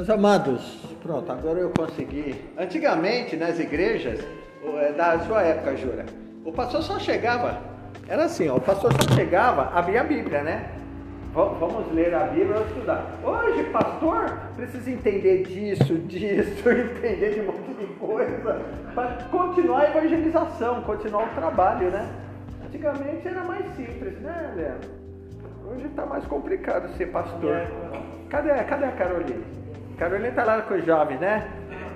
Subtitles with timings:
[0.00, 2.34] Meus amados, pronto, agora eu consegui.
[2.56, 4.18] Antigamente, nas igrejas,
[4.78, 6.06] é, da sua época, Jura,
[6.42, 7.60] o pastor só chegava,
[8.08, 10.70] era assim, ó, o pastor só chegava, abria a Bíblia, né?
[11.34, 13.14] Vamos ler a Bíblia e estudar.
[13.22, 18.62] Hoje, pastor, precisa entender disso, disso, entender de um monte de coisa,
[18.94, 22.08] para continuar a evangelização, continuar o trabalho, né?
[22.64, 24.88] Antigamente era mais simples, né, Leandro?
[25.70, 27.66] Hoje está mais complicado ser pastor.
[28.30, 29.59] Cadê, cadê a Carolina?
[30.00, 31.46] Carolina está lá com os jovens, né?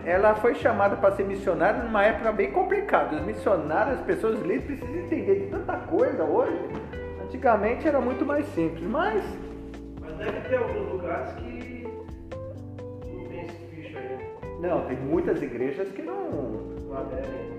[0.04, 3.16] Ela foi chamada para ser missionária numa época bem complicada.
[3.16, 6.54] Os missionários, as pessoas livres precisam entender de tanta coisa hoje.
[7.24, 9.24] Antigamente era muito mais simples, mas.
[10.02, 11.88] Mas deve ter alguns lugares que
[13.06, 14.58] não tem esse bicho aí.
[14.60, 16.30] Não, tem muitas igrejas que não.
[16.86, 17.54] Não aderem.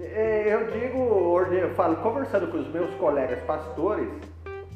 [0.00, 4.06] É, eu digo, eu falo, conversando com os meus colegas pastores,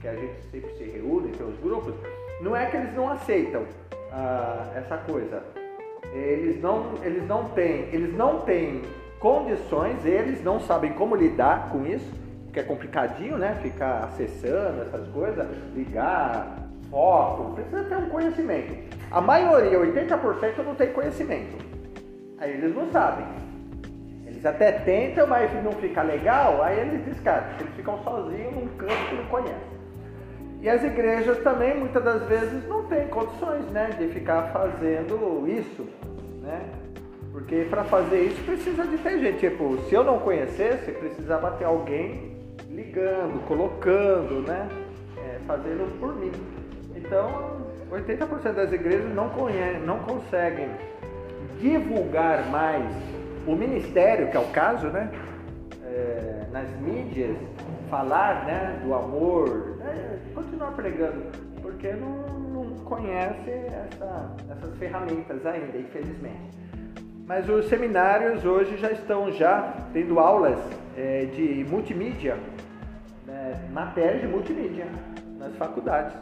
[0.01, 1.95] que a gente sempre se reúne, tem os grupos,
[2.41, 3.67] não é que eles não aceitam
[4.15, 5.43] ah, essa coisa.
[6.13, 8.83] Eles não, eles não têm, eles não têm
[9.19, 12.09] condições, eles não sabem como lidar com isso,
[12.53, 13.59] que é complicadinho, né?
[13.61, 18.97] Ficar acessando essas coisas, ligar, foco, precisa ter um conhecimento.
[19.11, 21.57] A maioria, 80%, não tem conhecimento.
[22.39, 23.27] Aí eles não sabem.
[24.27, 27.57] Eles até tentam, mas não fica legal, aí eles descartam.
[27.59, 29.74] Eles ficam sozinhos num canto que não conhecem.
[30.65, 35.87] E as igrejas também, muitas das vezes, não têm condições né, de ficar fazendo isso.
[36.41, 36.59] Né?
[37.31, 39.41] Porque para fazer isso precisa de ter gente.
[39.41, 42.35] Tipo, se eu não conhecesse, precisava ter alguém
[42.71, 44.67] ligando, colocando, né?
[45.19, 46.33] É, fazendo por mim.
[46.97, 47.59] Então,
[47.93, 50.71] 80% das igrejas não, conhecem, não conseguem
[51.61, 52.91] divulgar mais
[53.47, 55.11] o ministério, que é o caso, né?
[55.85, 57.37] É, nas mídias,
[57.91, 59.74] falar né, do amor,
[60.35, 61.25] continuar pregando,
[61.63, 66.59] porque não, não conhece essa, essas ferramentas ainda, infelizmente.
[67.27, 70.59] Mas os seminários hoje já estão já tendo aulas
[70.97, 72.37] é, de multimídia,
[73.27, 74.87] né, matérias de multimídia
[75.39, 76.15] nas faculdades.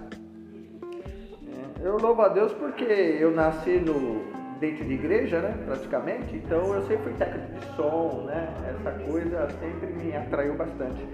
[1.49, 4.23] É, eu louvo a Deus porque eu nasci no,
[4.61, 9.49] dentro de igreja, né, praticamente, então eu sempre fui técnico de som, né, essa coisa
[9.59, 11.05] sempre me atraiu bastante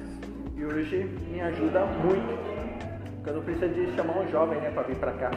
[0.54, 2.57] e hoje me ajuda muito.
[3.18, 5.30] Porque não preciso de chamar um jovem né, para vir para cá.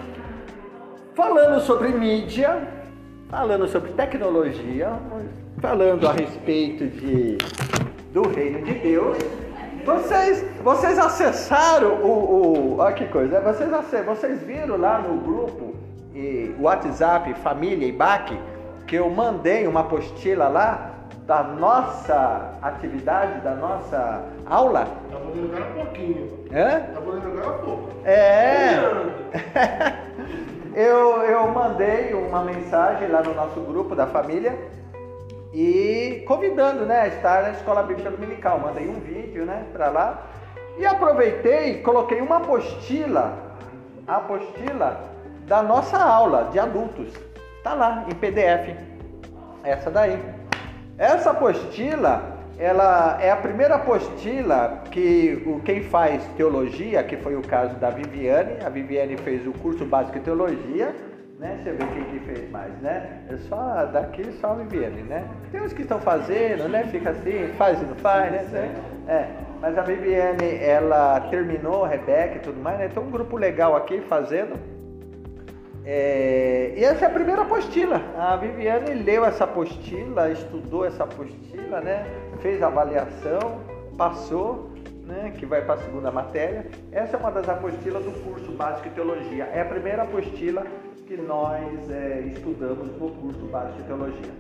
[1.16, 2.68] Falando sobre mídia,
[3.30, 4.90] falando sobre tecnologia,
[5.60, 7.38] falando a respeito de,
[8.14, 9.18] do reino de Deus.
[9.86, 12.78] Vocês, vocês acessaram o, o.
[12.78, 13.70] Olha que coisa, vocês,
[14.06, 15.76] vocês viram lá no grupo
[16.14, 18.38] e WhatsApp Família e Baque
[18.86, 20.92] que eu mandei uma apostila lá
[21.26, 24.86] da nossa atividade, da nossa aula.
[25.10, 26.46] Tá podendo agora pouquinho.
[26.52, 26.94] Hã?
[26.94, 27.90] Tá podendo agora pouco.
[28.06, 28.76] É.
[30.76, 34.54] eu, eu mandei uma mensagem lá no nosso grupo da família
[35.54, 38.60] e convidando, né, a estar na escola bíblica dominical.
[38.60, 40.28] Mandei um vídeo, né, para lá
[40.78, 43.38] e aproveitei, e coloquei uma apostila,
[44.06, 45.12] a apostila
[45.46, 47.14] da nossa aula de adultos.
[47.64, 48.76] Tá lá em PDF.
[49.64, 50.20] Essa daí.
[50.98, 57.42] Essa apostila, ela é a primeira apostila que o, quem faz teologia, que foi o
[57.42, 60.96] caso da Viviane, a Viviane fez o curso básico de teologia,
[61.40, 61.60] né?
[61.64, 63.24] Você vê quem que fez mais, né?
[63.32, 65.28] É só daqui só a Viviane, né?
[65.52, 66.84] Tem uns que estão fazendo, né?
[66.92, 68.70] Fica assim, faz e não faz, né?
[69.08, 69.26] É,
[69.60, 72.90] mas a Viviane, ela terminou, Rebeca e tudo mais, né?
[72.90, 74.54] Tem um grupo legal aqui fazendo.
[75.84, 78.00] É, e essa é a primeira apostila.
[78.16, 82.06] A Viviane leu essa apostila, estudou essa apostila, né?
[82.42, 83.62] Fez a avaliação,
[83.98, 84.72] passou,
[85.06, 85.34] né?
[85.38, 86.66] que vai para a segunda matéria.
[86.92, 89.46] Essa é uma das apostilas do curso básico de teologia.
[89.46, 90.66] É a primeira apostila
[91.08, 94.32] que nós é, estudamos no curso básico de teologia.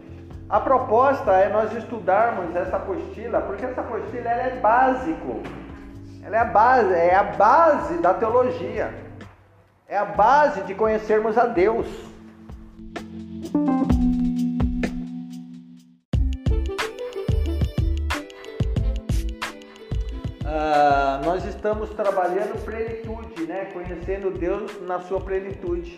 [0.49, 5.41] A proposta é nós estudarmos essa apostila, porque essa apostila ela é básico.
[6.23, 8.93] Ela é a base, é a base da teologia.
[9.87, 11.87] É a base de conhecermos a Deus.
[21.71, 23.65] Estamos trabalhando plenitude, né?
[23.71, 25.97] Conhecendo Deus na sua plenitude.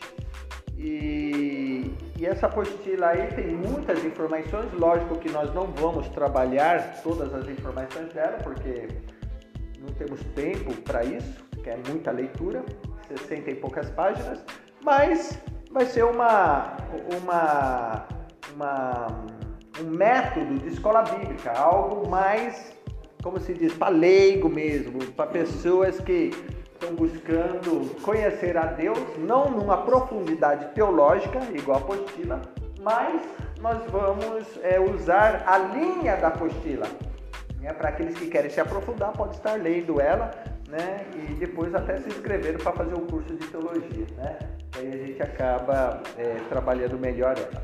[0.78, 4.72] E, e, essa apostila aí tem muitas informações.
[4.74, 8.88] Lógico que nós não vamos trabalhar todas as informações dela, porque
[9.80, 12.64] não temos tempo para isso, que é muita leitura.
[13.08, 14.44] 60 e poucas páginas,
[14.81, 15.40] mas
[15.72, 16.78] vai ser uma,
[17.22, 18.08] uma,
[18.56, 19.25] uma,
[19.81, 22.74] um método de escola bíblica, algo mais,
[23.24, 26.31] como se diz, para leigo mesmo, para pessoas que
[26.74, 32.42] estão buscando conhecer a Deus, não numa profundidade teológica, igual a apostila,
[32.81, 33.22] mas
[33.62, 36.86] nós vamos é, usar a linha da apostila.
[37.62, 37.72] Né?
[37.72, 40.31] Para aqueles que querem se aprofundar, pode estar lendo ela
[40.70, 41.06] né?
[41.16, 44.06] e depois até se inscrever para fazer o curso de teologia.
[44.18, 44.38] Né?
[44.78, 47.64] Aí a gente acaba é, trabalhando melhor ela.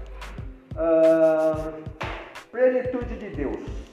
[0.71, 1.73] Uh,
[2.49, 3.88] plenitude de Deus.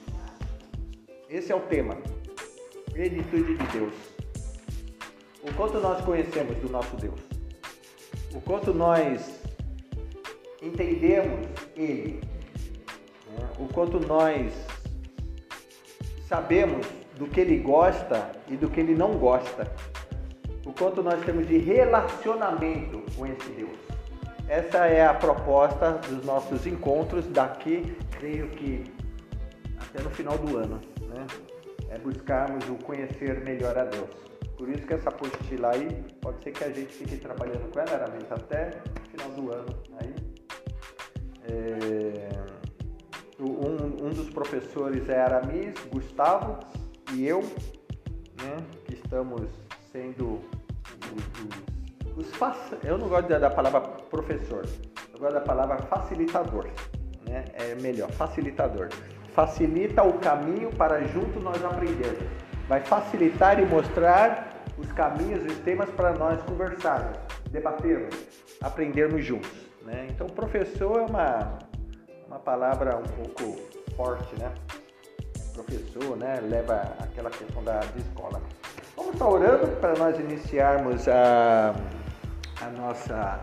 [1.29, 1.97] Esse é o tema.
[2.93, 3.93] Plenitude de Deus.
[5.43, 7.19] O quanto nós conhecemos do nosso Deus.
[8.33, 9.41] O quanto nós
[10.61, 11.45] entendemos
[11.75, 12.21] Ele.
[13.37, 13.49] Né?
[13.59, 14.53] O quanto nós
[16.29, 16.87] sabemos
[17.17, 19.69] do que Ele gosta e do que Ele não gosta.
[20.65, 23.77] O quanto nós temos de relacionamento com esse Deus.
[24.47, 28.85] Essa é a proposta dos nossos encontros daqui, creio que
[29.77, 31.25] até no final do ano, né?
[31.89, 34.09] É buscarmos o conhecer melhor a Deus.
[34.57, 37.91] Por isso que essa apostila aí, pode ser que a gente fique trabalhando com ela,
[37.91, 38.71] Aramis, até
[39.11, 39.83] final do ano.
[40.01, 40.15] Aí,
[41.49, 42.29] é,
[43.39, 46.59] um, um, dos professores é Aramis, Gustavo
[47.13, 49.47] e eu, né, que estamos
[49.91, 50.41] sendo
[51.15, 51.67] os, os
[52.17, 52.31] os
[52.83, 54.65] eu não gosto da palavra professor,
[55.13, 56.67] eu gosto da palavra facilitador,
[57.29, 57.45] né?
[57.53, 58.89] É melhor, facilitador.
[59.37, 62.27] Facilita o caminho para junto nós aprendermos.
[62.67, 67.19] Vai facilitar e mostrar os caminhos, os temas para nós conversarmos,
[67.51, 68.15] debatermos,
[68.59, 69.51] aprendermos juntos.
[69.83, 70.07] Né?
[70.09, 71.59] Então, professor é uma,
[72.25, 73.61] uma palavra um pouco
[73.95, 74.51] forte, né?
[75.53, 76.39] Professor, né?
[76.41, 78.41] Leva aquela questão da escola.
[78.95, 81.75] Vamos estar orando para nós iniciarmos a
[82.59, 83.39] a nossa,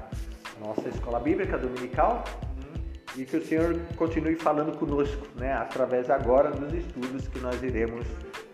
[0.61, 2.25] nossa escola bíblica dominical
[3.17, 8.07] e que o Senhor continue falando conosco, né, através agora dos estudos que nós iremos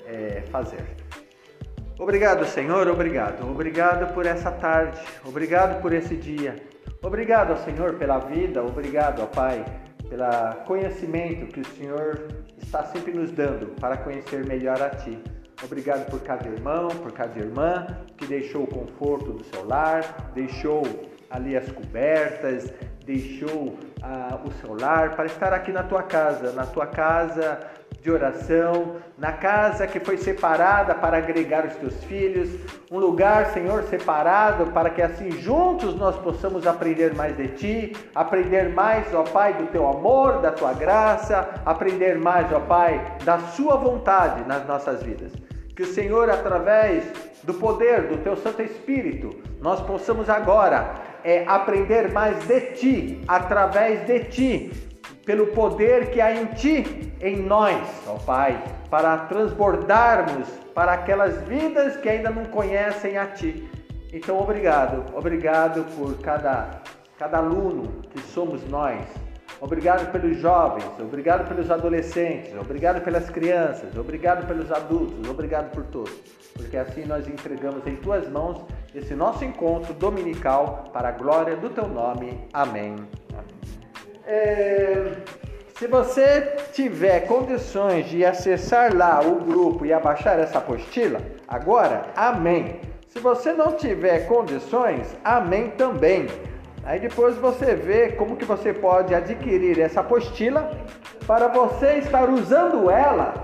[0.07, 0.85] é, fazer.
[1.99, 3.47] Obrigado, Senhor, obrigado.
[3.49, 6.57] Obrigado por essa tarde, obrigado por esse dia.
[7.03, 9.65] Obrigado, Senhor, pela vida, obrigado, Pai,
[10.09, 10.25] pelo
[10.67, 12.29] conhecimento que o Senhor
[12.59, 15.19] está sempre nos dando para conhecer melhor a Ti.
[15.63, 17.87] Obrigado por cada irmão, por cada irmã
[18.17, 20.83] que deixou o conforto do seu lar, deixou
[21.31, 22.73] ali as cobertas,
[23.07, 27.59] deixou ah, o seu lar para estar aqui na tua casa, na tua casa
[28.03, 32.49] de oração, na casa que foi separada para agregar os teus filhos,
[32.91, 38.71] um lugar, Senhor, separado para que assim juntos nós possamos aprender mais de ti, aprender
[38.71, 43.77] mais, ó Pai, do teu amor, da tua graça, aprender mais, ó Pai, da sua
[43.77, 45.33] vontade nas nossas vidas.
[45.77, 47.05] Que o Senhor, através
[47.43, 49.31] do poder do Teu Santo Espírito,
[49.61, 54.73] nós possamos agora é, aprender mais de Ti, através de Ti,
[55.25, 61.97] pelo poder que há em Ti, em nós, ó Pai, para transbordarmos para aquelas vidas
[61.97, 63.69] que ainda não conhecem a Ti.
[64.13, 66.83] Então, obrigado, obrigado por cada,
[67.19, 69.01] cada aluno que somos nós
[69.61, 76.13] Obrigado pelos jovens, obrigado pelos adolescentes, obrigado pelas crianças, obrigado pelos adultos, obrigado por todos.
[76.55, 78.65] Porque assim nós entregamos em tuas mãos
[78.95, 82.47] esse nosso encontro dominical para a glória do teu nome.
[82.53, 82.97] Amém.
[84.27, 85.13] É,
[85.81, 92.81] se você tiver condições de acessar lá o grupo e abaixar essa apostila, agora, amém.
[93.09, 96.27] Se você não tiver condições, amém também.
[96.85, 100.71] Aí depois você vê como que você pode adquirir essa apostila
[101.27, 103.35] para você estar usando ela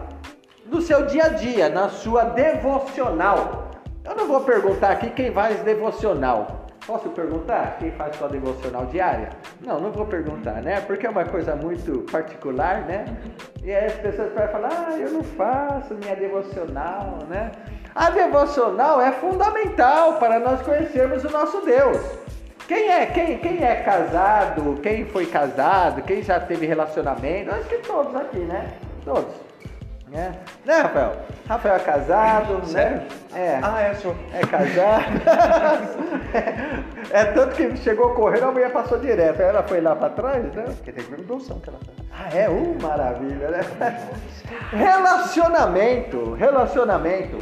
[0.67, 3.71] no seu dia a dia, na sua devocional.
[4.05, 6.67] Eu não vou perguntar aqui quem faz devocional.
[6.87, 9.31] Posso perguntar quem faz sua devocional diária?
[9.61, 10.81] Não, não vou perguntar, né?
[10.81, 13.05] Porque é uma coisa muito particular, né?
[13.65, 17.51] E aí as pessoas podem falar, ah, eu não faço minha devocional, né?
[17.93, 21.99] A devocional é fundamental para nós conhecermos o nosso Deus.
[22.67, 27.79] Quem é, quem, quem é casado, quem foi casado, quem já teve relacionamento, acho que
[27.79, 28.73] todos aqui, né?
[29.05, 29.47] Todos.
[30.09, 30.33] Né?
[30.65, 31.17] Né, Rafael?
[31.49, 32.65] Rafael é casado, né?
[32.67, 32.97] Sério?
[32.99, 33.07] né?
[33.35, 33.61] É.
[33.63, 34.17] Ah, é, senhor.
[34.33, 35.05] É casado.
[37.11, 39.41] é, tanto que chegou correndo, a mulher passou direto.
[39.41, 40.65] Ela foi lá pra trás, né?
[40.67, 42.09] Porque tem que doação que ela faz.
[42.13, 42.49] Ah, é?
[42.49, 43.61] Uh, maravilha, né?
[44.73, 47.39] relacionamento, relacionamento.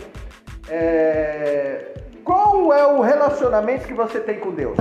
[0.68, 1.92] É...
[2.24, 4.78] Qual é o relacionamento que você tem com Deus?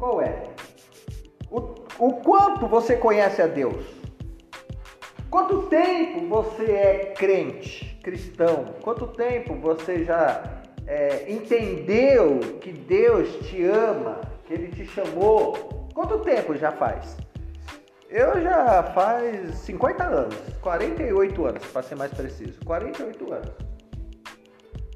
[0.00, 0.44] Qual é?
[1.50, 1.58] O,
[1.98, 3.84] o quanto você conhece a Deus?
[5.28, 8.76] Quanto tempo você é crente, cristão?
[8.80, 15.88] Quanto tempo você já é, entendeu que Deus te ama, que Ele te chamou?
[15.92, 17.18] Quanto tempo já faz?
[18.08, 23.69] Eu já faz 50 anos, 48 anos, para ser mais preciso, 48 anos.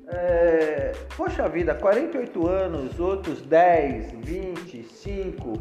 [0.09, 5.53] É, poxa vida, 48 anos, outros 10, 25.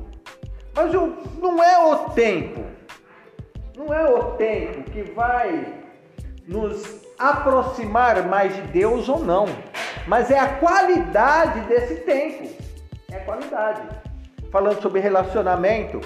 [0.75, 2.63] Mas o, não é o tempo,
[3.77, 5.81] não é o tempo que vai
[6.47, 9.45] nos aproximar mais de Deus ou não,
[10.07, 12.49] mas é a qualidade desse tempo.
[13.11, 13.81] É a qualidade.
[14.51, 16.01] Falando sobre relacionamento,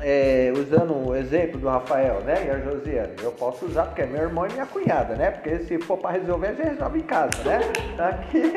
[0.00, 4.06] é, usando o exemplo do Rafael né, e a Josiane, eu posso usar porque é
[4.06, 5.30] meu irmão e minha cunhada, né?
[5.30, 7.60] Porque se for para resolver, a gente resolve em casa, né?
[7.98, 8.42] Aqui,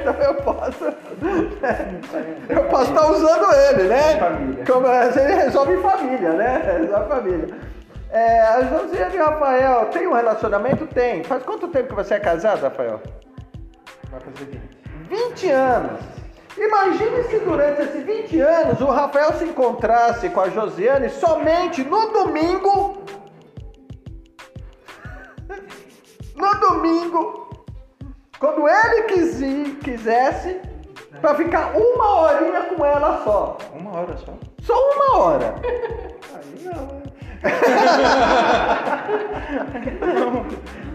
[0.00, 0.84] então eu posso.
[2.48, 4.64] Eu posso estar usando ele, né?
[4.66, 6.58] Como a gente resolve em família, né?
[6.80, 7.58] Resolve em família.
[8.10, 10.86] É, a Josiane e o Rafael, tem um relacionamento?
[10.86, 11.22] Tem.
[11.22, 13.00] Faz quanto tempo que você é casado, Rafael?
[14.10, 14.60] Vai fazer
[15.08, 15.28] 20.
[15.28, 16.19] 20 anos.
[16.56, 22.10] Imagine se durante esses 20 anos o Rafael se encontrasse com a Josiane somente no
[22.12, 23.02] domingo.
[26.36, 27.48] No domingo,
[28.38, 30.60] quando ele quisi- quisesse,
[31.20, 33.58] para ficar uma horinha com ela só.
[33.74, 34.34] Uma hora só?
[34.62, 35.54] Só uma hora.
[36.34, 37.02] Aí não, né?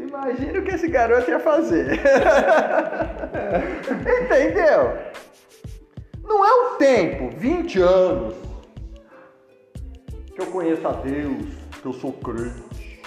[0.00, 2.00] Imagina o que esse garoto ia fazer.
[4.22, 4.98] Entendeu?
[6.24, 8.34] Não é o tempo, 20 anos,
[10.34, 11.44] que eu conheço a Deus,
[11.82, 13.02] que eu sou crente.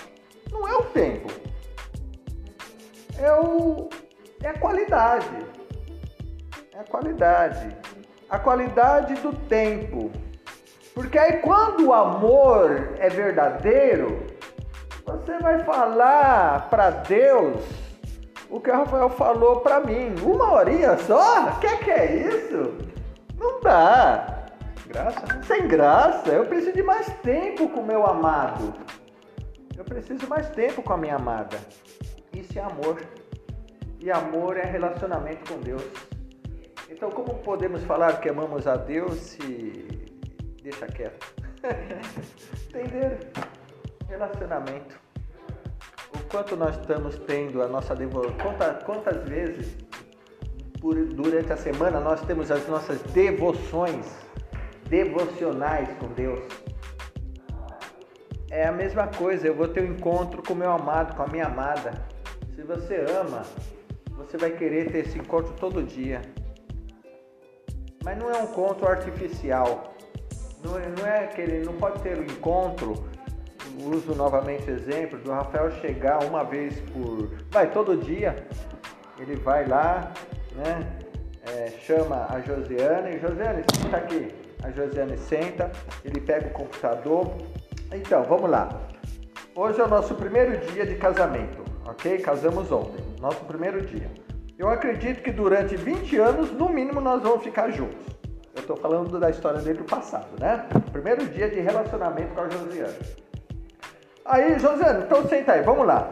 [0.51, 1.31] Não é o tempo.
[3.17, 3.89] É, o,
[4.41, 5.29] é a qualidade.
[6.73, 7.75] É a qualidade.
[8.29, 10.11] A qualidade do tempo.
[10.93, 14.27] Porque aí quando o amor é verdadeiro,
[15.05, 17.63] você vai falar para Deus
[18.49, 20.15] o que o Rafael falou para mim.
[20.21, 21.51] Uma horinha só?
[21.59, 22.77] Que que é isso?
[23.37, 24.45] Não dá.
[24.87, 25.41] Graça, né?
[25.43, 26.29] Sem graça.
[26.29, 28.73] Eu preciso de mais tempo com o meu amado.
[29.75, 31.57] Eu preciso mais tempo com a minha amada.
[32.31, 33.01] Isso é amor.
[33.99, 35.83] E amor é relacionamento com Deus.
[36.89, 40.11] Então, como podemos falar que amamos a Deus se
[40.61, 41.33] deixa quieto?
[42.69, 43.17] Entenderam?
[44.07, 44.99] Relacionamento.
[46.15, 48.33] O quanto nós estamos tendo a nossa devoção.
[48.41, 49.75] Quantas, quantas vezes
[50.79, 54.05] por- durante a semana nós temos as nossas devoções
[54.89, 56.41] devocionais com Deus.
[58.51, 61.45] É a mesma coisa, eu vou ter um encontro com meu amado, com a minha
[61.45, 61.91] amada.
[62.53, 63.41] Se você ama,
[64.11, 66.21] você vai querer ter esse encontro todo dia.
[68.03, 69.95] Mas não é um encontro artificial.
[70.63, 72.93] Não é, não é aquele, não pode ter um encontro.
[73.79, 77.29] Uso novamente o exemplo do Rafael chegar uma vez por.
[77.49, 78.47] Vai todo dia.
[79.19, 80.11] Ele vai lá,
[80.55, 81.03] né?
[81.45, 83.19] é, chama a Josiane.
[83.19, 84.33] Josiane, senta aqui.
[84.63, 85.71] A Josiane senta,
[86.03, 87.33] ele pega o computador.
[87.91, 88.81] Então, vamos lá.
[89.55, 92.17] Hoje é o nosso primeiro dia de casamento, ok?
[92.19, 94.09] Casamos ontem, nosso primeiro dia.
[94.57, 98.07] Eu acredito que durante 20 anos, no mínimo, nós vamos ficar juntos.
[98.55, 100.65] Eu estou falando da história dele do passado, né?
[100.91, 103.22] Primeiro dia de relacionamento com a Josiane.
[104.25, 106.09] Aí, Josiane, então senta aí, vamos lá.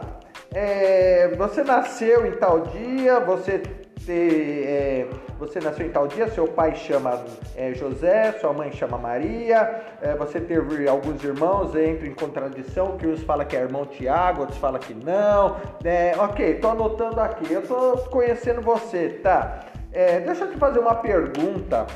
[0.54, 5.06] É, você nasceu em tal dia, você, te- é,
[5.38, 7.24] você nasceu em tal dia, seu pai chama
[7.56, 13.06] é, José, sua mãe chama Maria, é, você teve alguns irmãos, entra em contradição, que
[13.06, 15.56] uns falam que é irmão Tiago, outros falam que não.
[15.82, 19.60] É, ok, tô anotando aqui, eu tô conhecendo você, tá?
[19.90, 21.86] É, deixa eu te fazer uma pergunta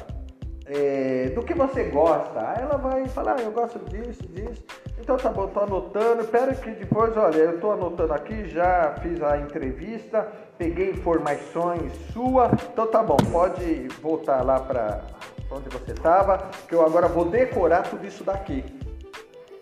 [0.66, 2.40] é, do que você gosta.
[2.40, 4.64] Aí ela vai falar, ah, eu gosto disso, disso.
[4.98, 6.22] Então tá bom, tô anotando.
[6.22, 10.26] Espera que depois, olha, eu tô anotando aqui, já fiz a entrevista,
[10.58, 12.50] peguei informações sua.
[12.72, 15.02] Então tá bom, pode voltar lá para
[15.50, 18.64] onde você estava, que eu agora vou decorar tudo isso daqui.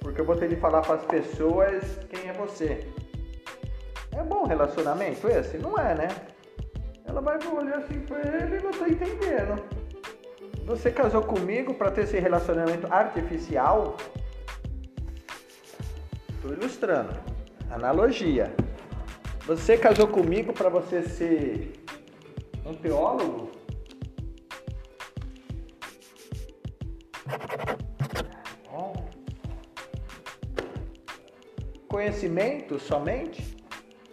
[0.01, 2.87] Porque eu vou ter de falar para as pessoas quem é você.
[4.13, 5.59] É bom relacionamento esse?
[5.59, 6.09] Não é, né?
[7.07, 9.84] Ela vai olhar assim pra ele e não tô entendendo.
[10.65, 13.99] Você casou comigo para ter esse relacionamento artificial?
[16.31, 17.15] Estou ilustrando.
[17.71, 18.55] Analogia.
[19.47, 21.73] Você casou comigo para você ser
[22.65, 23.51] um teólogo?
[31.87, 33.55] Conhecimento somente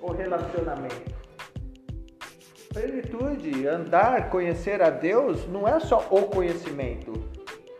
[0.01, 1.20] ou relacionamento?
[2.73, 7.11] Plenitude, andar, conhecer a Deus não é só o conhecimento.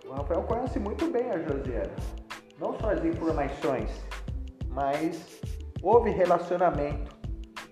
[0.05, 1.93] O Rafael conhece muito bem a Josiane.
[2.59, 3.89] Não só as informações,
[4.67, 5.39] mas
[5.81, 7.15] houve relacionamento.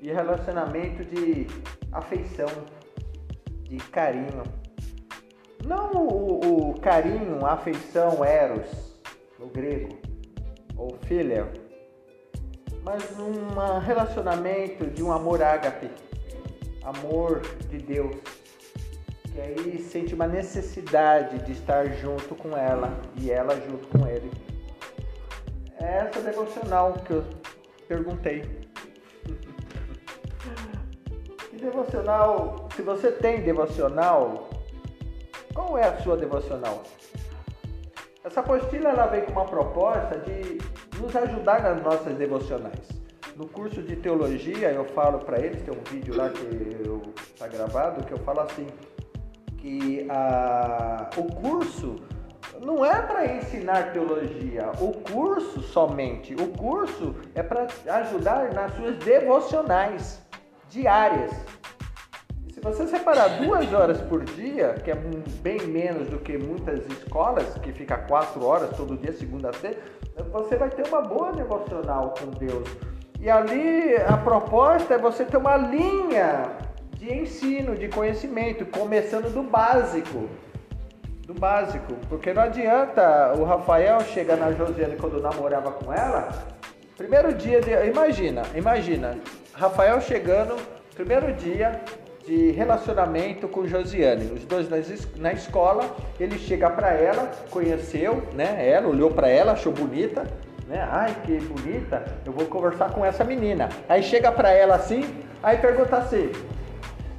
[0.01, 1.45] E relacionamento de
[1.91, 2.47] afeição,
[3.63, 4.43] de carinho.
[5.65, 8.97] Não o, o carinho, a afeição, eros,
[9.38, 9.97] no grego,
[10.77, 11.51] ou philia,
[12.81, 15.91] mas um relacionamento de um amor ágape
[16.89, 18.15] amor de Deus,
[19.31, 24.31] que aí sente uma necessidade de estar junto com ela e ela junto com ele.
[25.79, 27.24] É essa devocional que eu
[27.88, 28.43] perguntei.
[31.50, 34.50] Que devocional, se você tem devocional,
[35.53, 36.84] qual é a sua devocional?
[38.24, 40.60] Essa apostila ela vem com uma proposta de
[40.98, 42.98] nos ajudar nas nossas devocionais.
[43.39, 46.43] No curso de teologia eu falo para eles, tem um vídeo lá que
[47.34, 48.67] está gravado, que eu falo assim,
[49.58, 51.96] que a, o curso
[52.62, 57.67] não é para ensinar teologia, o curso somente, o curso é para
[58.01, 60.22] ajudar nas suas devocionais
[60.67, 61.31] diárias.
[62.53, 64.96] Se você separar duas horas por dia, que é
[65.41, 69.81] bem menos do que muitas escolas, que fica quatro horas todo dia, segunda a sexta,
[70.29, 72.67] você vai ter uma boa devocional com Deus.
[73.21, 76.51] E ali a proposta é você ter uma linha
[76.93, 80.29] de ensino, de conhecimento, começando do básico.
[81.27, 81.95] Do básico.
[82.07, 86.29] Porque não adianta o Rafael chegar na Josiane quando namorava com ela.
[86.97, 87.71] Primeiro dia de.
[87.88, 89.17] Imagina, imagina.
[89.53, 90.55] Rafael chegando,
[90.95, 91.81] primeiro dia
[92.25, 94.31] de relacionamento com Josiane.
[94.31, 94.69] Os dois
[95.17, 95.83] na escola,
[96.19, 98.69] ele chega para ela, conheceu, né?
[98.69, 100.25] Ela olhou para ela, achou bonita,
[100.69, 100.88] né?
[100.89, 102.05] Ai, que bonita.
[102.23, 103.67] Eu vou conversar com essa menina.
[103.89, 105.03] Aí chega para ela assim,
[105.41, 106.31] aí pergunta assim: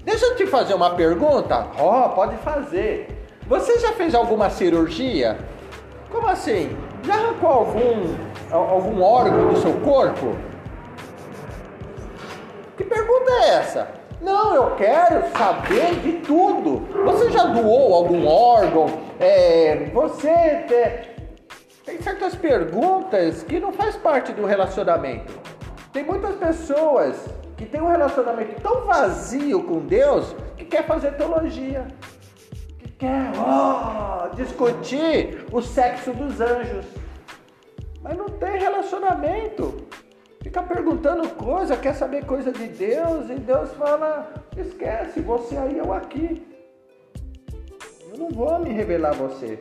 [0.05, 1.67] Deixa eu te fazer uma pergunta.
[1.77, 3.27] Ó, oh, pode fazer.
[3.47, 5.37] Você já fez alguma cirurgia?
[6.11, 6.77] Como assim?
[7.03, 8.15] Já arrancou algum,
[8.53, 10.37] algum órgão do seu corpo?
[12.77, 13.89] Que pergunta é essa?
[14.21, 16.87] Não, eu quero saber de tudo.
[17.05, 18.87] Você já doou algum órgão?
[19.19, 20.65] É, você
[21.91, 25.33] tem certas perguntas que não faz parte do relacionamento.
[25.93, 27.17] Tem muitas pessoas
[27.57, 31.89] que tem um relacionamento tão vazio com Deus que quer fazer teologia,
[32.79, 36.87] que quer oh, discutir o sexo dos anjos,
[38.01, 39.89] mas não tem relacionamento.
[40.41, 45.93] Fica perguntando coisa, quer saber coisa de Deus e Deus fala: esquece, você aí eu
[45.93, 46.47] aqui.
[48.13, 49.59] Eu não vou me revelar a você.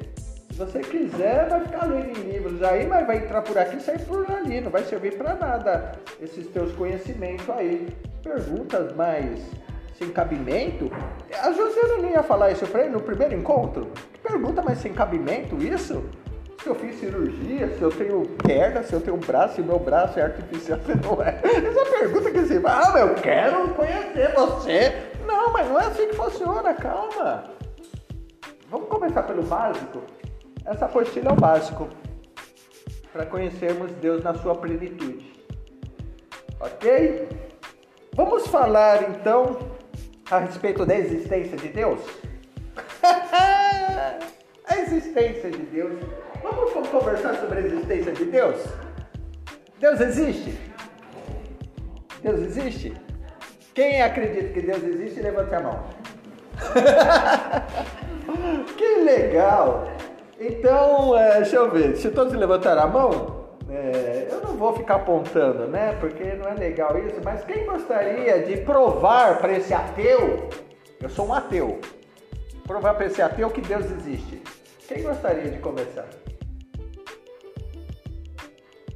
[0.59, 3.99] Você quiser, vai ficar lendo em livros aí, mas vai entrar por aqui e sair
[3.99, 4.59] por ali.
[4.59, 7.87] Não vai servir para nada esses teus conhecimentos aí.
[8.21, 9.39] Perguntas mais
[9.97, 10.91] sem cabimento?
[11.41, 13.87] A Josiana não ia falar isso para ele no primeiro encontro?
[14.21, 16.03] Pergunta mais sem cabimento isso?
[16.61, 20.19] Se eu fiz cirurgia, se eu tenho perna, se eu tenho braço, se meu braço
[20.19, 21.39] é artificial, se não é.
[21.41, 24.93] Essa pergunta que você fala, ah, eu quero conhecer você.
[25.25, 27.45] Não, mas não é assim que funciona, calma.
[28.69, 30.18] Vamos começar pelo básico?
[30.69, 31.89] Essa apostila é o básico
[33.11, 35.33] para conhecermos Deus na sua plenitude.
[36.59, 37.27] Ok?
[38.13, 39.57] Vamos falar então
[40.29, 41.99] a respeito da existência de Deus?
[43.01, 46.03] a existência de Deus.
[46.43, 48.63] Vamos conversar sobre a existência de Deus?
[49.79, 50.55] Deus existe?
[52.21, 52.93] Deus existe?
[53.73, 55.83] Quem acredita que Deus existe, levante a mão.
[58.77, 59.97] que legal!
[60.39, 64.95] Então, é, deixa eu ver, se todos levantaram a mão, é, eu não vou ficar
[64.95, 65.97] apontando, né?
[65.99, 70.49] Porque não é legal isso, mas quem gostaria de provar para esse ateu,
[71.01, 71.81] eu sou um ateu,
[72.65, 74.41] provar para esse ateu que Deus existe?
[74.87, 76.07] Quem gostaria de começar?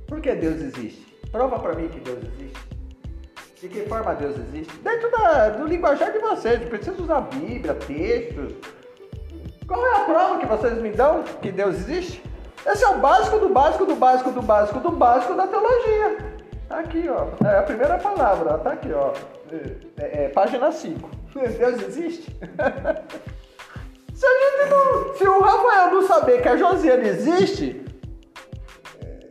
[0.08, 1.14] Por que Deus existe?
[1.30, 2.74] Prova para mim que Deus existe.
[3.60, 4.74] De que forma Deus existe?
[4.78, 8.54] Dentro da, do linguajar de vocês, precisa usar Bíblia, textos,
[9.68, 12.24] qual é a prova que vocês me dão que Deus existe?
[12.66, 16.18] Esse é o básico do básico do básico do básico do básico da teologia.
[16.70, 17.28] Tá aqui, ó.
[17.46, 18.58] É a primeira palavra.
[18.58, 19.12] Tá aqui, ó.
[19.98, 21.10] É, é, página 5.
[21.34, 22.24] Deus existe?
[24.14, 24.26] se,
[24.70, 27.84] não, se o Rafael não saber que a Josiane existe,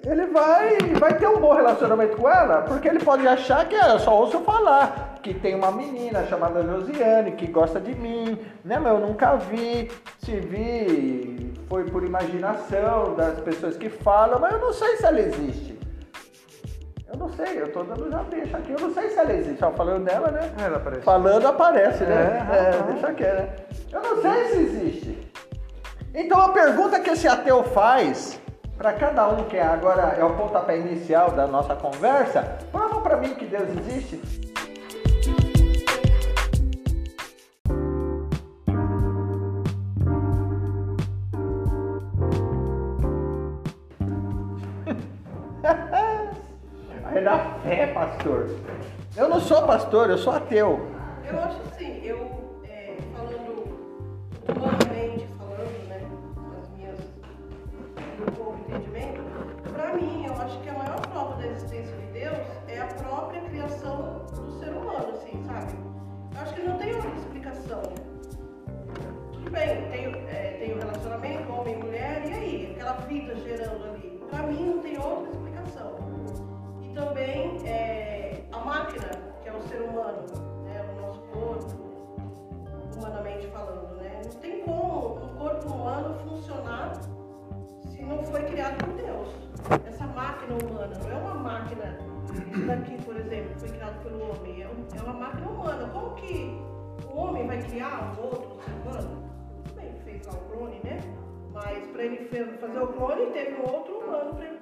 [0.04, 3.92] ele vai, vai ter um bom relacionamento com ela, porque ele pode achar que é,
[3.92, 8.78] eu só ouço falar que tem uma menina chamada Josiane que gosta de mim, né?
[8.78, 9.90] Mas eu nunca vi.
[10.18, 15.20] Se vi, foi por imaginação das pessoas que falam, mas eu não sei se ela
[15.20, 15.78] existe.
[17.10, 19.58] Eu não sei, eu tô dando já deixa aqui, eu não sei se ela existe.
[19.58, 20.50] Só falando dela, né?
[20.58, 21.02] Ela aparece.
[21.02, 22.48] Falando aparece, né?
[22.50, 23.56] É, é, deixa quieto, né?
[23.92, 25.32] Eu não sei se existe.
[26.14, 28.40] Então a pergunta que esse ateu faz
[28.76, 33.16] para cada um que é agora é o pontapé inicial da nossa conversa, prova para
[33.16, 34.51] mim que Deus existe.
[48.22, 48.48] Pastor.
[49.16, 50.80] Eu não sou pastor, eu sou ateu.
[51.28, 53.64] Eu acho assim, eu é, falando
[54.48, 56.00] humanamente, falando, né,
[56.60, 56.98] as minhas,
[58.36, 59.22] do entendimento,
[59.72, 63.40] pra mim, eu acho que a maior prova da existência de Deus é a própria
[63.42, 65.72] criação do ser humano, assim, sabe?
[66.34, 67.82] Eu acho que não tem outra explicação.
[69.32, 72.72] Tudo bem, tem, é, tem o relacionamento homem e mulher, e aí?
[72.72, 74.22] Aquela vida gerando ali.
[74.30, 75.96] Pra mim, não tem outra explicação.
[76.82, 78.11] E também é,
[78.52, 79.10] a máquina,
[79.42, 80.22] que é o ser humano,
[80.64, 81.92] né, o nosso corpo,
[82.96, 84.20] humanamente falando, né?
[84.24, 86.92] Não tem como um corpo humano funcionar
[87.88, 89.28] se não foi criado por Deus.
[89.88, 91.98] Essa máquina humana não é uma máquina.
[92.66, 94.62] Daqui, por exemplo, foi criado pelo homem.
[94.62, 95.88] É, é uma máquina humana.
[95.88, 96.60] Como que
[97.10, 99.32] o homem vai criar um outro ser humano?
[99.64, 101.00] Tudo bem, fez lá o clone, né?
[101.52, 104.58] Mas para ele fazer o clone, teve um outro humano para ele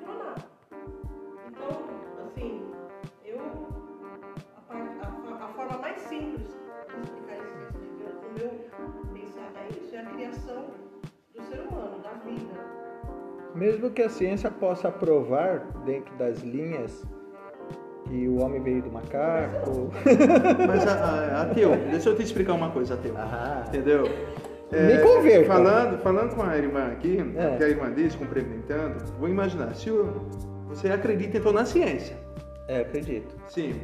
[11.50, 12.60] ser humano, da vida.
[13.54, 17.04] Mesmo que a ciência possa provar dentro das linhas
[18.08, 19.90] que o homem veio do macaco.
[20.66, 23.14] Mas, a, a, ateu, deixa eu te explicar uma coisa, ateu.
[23.16, 23.64] Ah.
[23.68, 24.04] Entendeu?
[24.72, 25.46] Me converta.
[25.46, 27.56] Falando, falando com a irmã aqui, É.
[27.56, 30.28] que a irmã diz, complementando, vou imaginar, se o-
[30.68, 32.16] você acredita então na ciência,
[32.68, 33.34] É, acredito.
[33.48, 33.80] sim.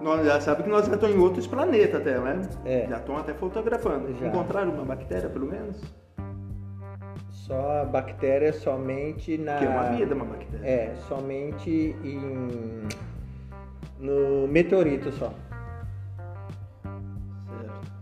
[0.00, 2.40] Nós já sabe que nós já estamos em outros planetas até, né?
[2.64, 2.86] É.
[2.88, 4.12] Já estão até fotografando.
[4.14, 4.26] Já.
[4.26, 5.82] Encontraram uma bactéria, pelo menos?
[7.46, 9.58] Só bactéria somente na.
[9.58, 10.66] Que é uma vida, uma bactéria.
[10.66, 11.70] É, somente
[12.02, 12.88] em.
[14.00, 15.32] no meteorito só.
[16.82, 17.92] Certo.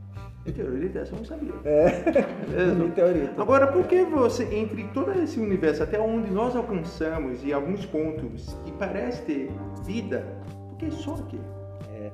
[0.46, 1.52] Meteorito, essa eu não sabia.
[1.66, 1.84] É,
[2.48, 2.84] Mesmo?
[2.86, 3.42] meteorito.
[3.42, 8.56] Agora, por que você, entre todo esse universo, até onde nós alcançamos e alguns pontos
[8.64, 9.50] que parece ter
[9.84, 10.26] vida,
[10.70, 11.38] por que só aqui?
[11.92, 12.10] É,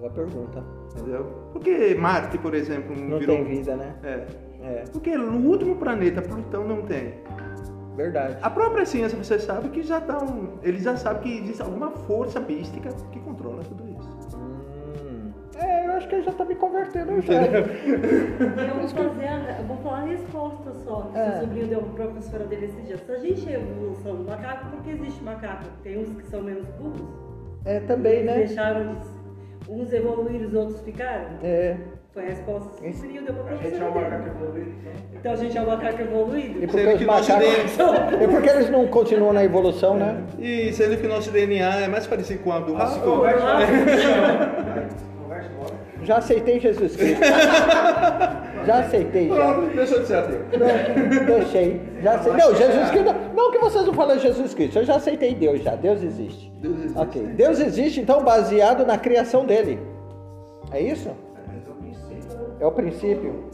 [0.00, 0.64] boa pergunta.
[0.90, 1.24] Entendeu?
[1.52, 3.36] Por que Marte, por exemplo, não, Não virou...
[3.36, 3.94] tem vida, né?
[4.02, 4.47] É.
[4.62, 7.14] É, Porque no último planeta, Plutão, não tem.
[7.96, 8.36] verdade.
[8.42, 10.58] A própria ciência, você sabe que já estão...
[10.62, 14.36] Eles já sabem que existe alguma força mística que controla tudo isso.
[14.36, 17.42] Hum, é, eu acho que ele já tá me convertendo já.
[17.44, 21.30] Eu vou fazer, a, eu vou falar a resposta só, que É.
[21.32, 23.00] seu sobrinho deu para a professora dele esses dias.
[23.00, 25.64] Se a gente é a evolução do macaco, por que existe macaco?
[25.82, 27.08] Tem uns que são menos burros?
[27.64, 28.36] É, também, Eles né?
[28.38, 31.26] deixaram de, uns evoluir, os outros ficaram?
[31.42, 31.76] É.
[32.18, 34.72] Foi a resposta deu para a gente é um macaco evoluído.
[34.80, 34.92] então.
[35.14, 36.64] Então a gente é um macaco evoluído?
[36.64, 37.78] E porque Sendo os que nosso macacos.
[38.20, 40.24] E porque eles não continuam na evolução, né?
[40.36, 42.88] E sendo que o nosso DNA é mais parecido com a do Ah.
[46.02, 47.20] Já aceitei Jesus Cristo.
[48.66, 49.54] Já aceitei, já.
[49.54, 50.40] Pronto, deixa de ser ateu.
[50.50, 51.80] Pronto, deixei.
[52.02, 52.44] Já aceitei.
[52.44, 53.14] Não, Jesus Cristo.
[53.36, 54.78] Não que vocês não falam Jesus Cristo.
[54.80, 55.76] Eu já aceitei Deus já.
[55.76, 56.52] Deus existe.
[56.60, 56.98] Deus existe.
[56.98, 57.22] Ok.
[57.22, 59.78] Deus existe, então, baseado na criação dele.
[60.72, 61.10] É isso?
[62.60, 63.44] É o princípio.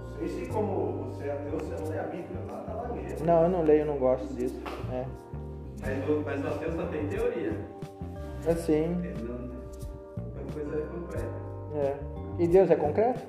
[0.00, 2.38] Não sei se como você é ateu, você não lê a Bíblia.
[2.50, 3.26] Lá tá lá mesmo.
[3.26, 4.60] Não, eu não leio, eu não gosto disso.
[4.92, 5.04] É.
[5.80, 7.52] Mas o, mas o ateu só tem teoria.
[8.48, 9.00] Assim.
[9.02, 9.36] Ele não.
[10.24, 11.42] Uma coisa é concreta.
[11.74, 11.96] É.
[12.38, 13.20] E Deus é concreto?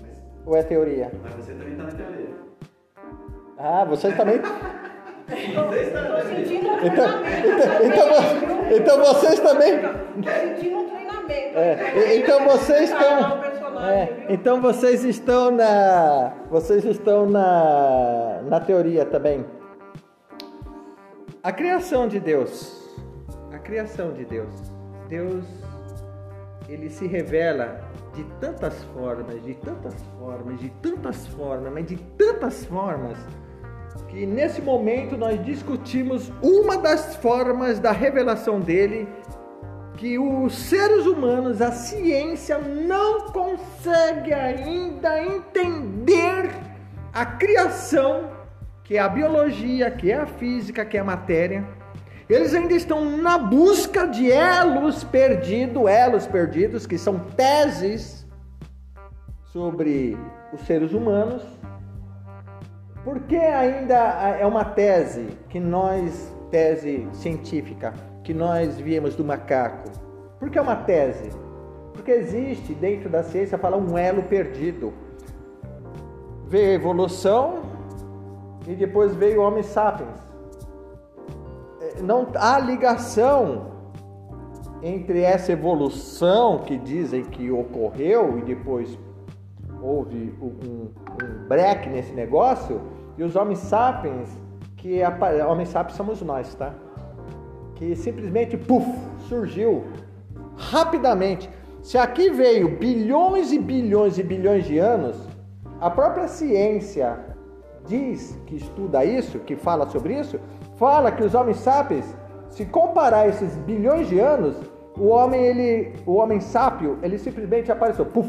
[0.00, 1.10] Mas, Ou é teoria?
[1.22, 2.28] mas você também tá na teoria.
[3.58, 4.40] Ah, vocês também.
[5.28, 5.34] Você
[5.82, 6.46] está na Tô teoria.
[6.46, 7.06] sentindo um Então,
[7.84, 9.72] então, vo- então vocês também.
[11.54, 13.42] É, então vocês estão.
[13.82, 14.34] é, viu?
[14.34, 16.32] então vocês estão na.
[16.50, 19.44] Vocês estão na, na teoria também.
[21.42, 22.96] A criação de Deus.
[23.52, 24.52] A criação de Deus.
[25.08, 25.44] Deus,
[26.68, 27.80] ele se revela
[28.14, 33.16] de tantas formas, de tantas formas, de tantas formas, mas de tantas formas,
[34.08, 39.08] que nesse momento nós discutimos uma das formas da revelação dele
[39.98, 46.50] que os seres humanos, a ciência não consegue ainda entender
[47.12, 48.30] a criação,
[48.84, 51.66] que é a biologia, que é a física, que é a matéria.
[52.30, 58.24] Eles ainda estão na busca de elos perdidos, elos perdidos, que são teses
[59.46, 60.16] sobre
[60.52, 61.42] os seres humanos.
[63.02, 63.96] Porque ainda
[64.38, 67.92] é uma tese que nós, tese científica,
[68.28, 69.88] que nós viemos do macaco.
[70.38, 71.30] Por que é uma tese?
[71.94, 74.92] Porque existe dentro da ciência fala um elo perdido.
[76.46, 77.62] Veio a evolução
[78.66, 80.20] e depois veio o Homo sapiens.
[81.80, 83.68] É, Não há ligação
[84.82, 88.98] entre essa evolução que dizem que ocorreu e depois
[89.80, 90.90] houve um,
[91.24, 92.78] um break nesse negócio
[93.16, 94.28] e os homens sapiens
[94.76, 95.00] que
[95.48, 96.74] homens sapiens somos nós, tá?
[97.78, 98.86] Que simplesmente puf,
[99.28, 99.84] surgiu
[100.56, 101.48] rapidamente.
[101.80, 105.16] Se aqui veio bilhões e bilhões e bilhões de anos,
[105.80, 107.18] a própria ciência
[107.86, 110.40] diz que estuda isso, que fala sobre isso,
[110.76, 112.04] fala que os homens sapiens,
[112.50, 114.56] se comparar esses bilhões de anos,
[114.98, 118.28] o homem ele, o homem sápio, ele simplesmente apareceu, puf,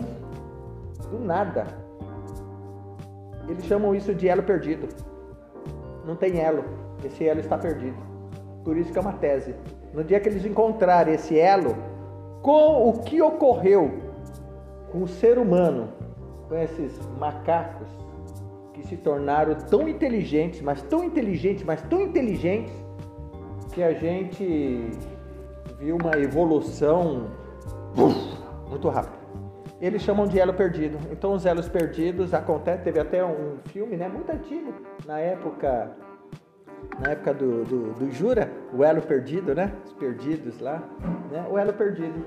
[1.10, 1.66] do nada.
[3.48, 4.88] Eles chamam isso de elo perdido.
[6.06, 6.64] Não tem elo.
[7.04, 8.09] Esse elo está perdido.
[8.70, 9.56] Por isso que é uma tese.
[9.96, 11.76] No dia que eles encontrarem esse elo,
[12.44, 13.92] com o que ocorreu
[14.92, 15.90] com o ser humano,
[16.48, 17.88] com esses macacos
[18.72, 22.72] que se tornaram tão inteligentes, mas tão inteligentes, mas tão inteligentes,
[23.74, 24.92] que a gente
[25.80, 27.26] viu uma evolução
[28.70, 29.18] muito rápida.
[29.82, 31.00] Eles chamam de elo perdido.
[31.12, 34.72] Então os elos perdidos acontece, teve até um filme, né, muito antigo,
[35.08, 35.90] na época
[37.00, 39.72] na época do, do, do, Jura, o elo perdido, né?
[39.86, 40.82] Os perdidos lá,
[41.32, 41.46] né?
[41.50, 42.26] O elo perdido.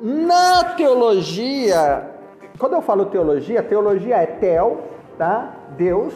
[0.00, 2.10] Na teologia,
[2.58, 4.82] quando eu falo teologia, teologia é tel,
[5.16, 5.54] tá?
[5.76, 6.12] Deus,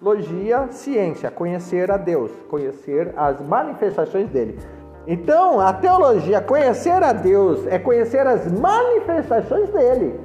[0.00, 4.58] logia, ciência, conhecer a Deus, conhecer as manifestações dele.
[5.06, 10.18] Então, a teologia, conhecer a Deus, é conhecer as manifestações dele.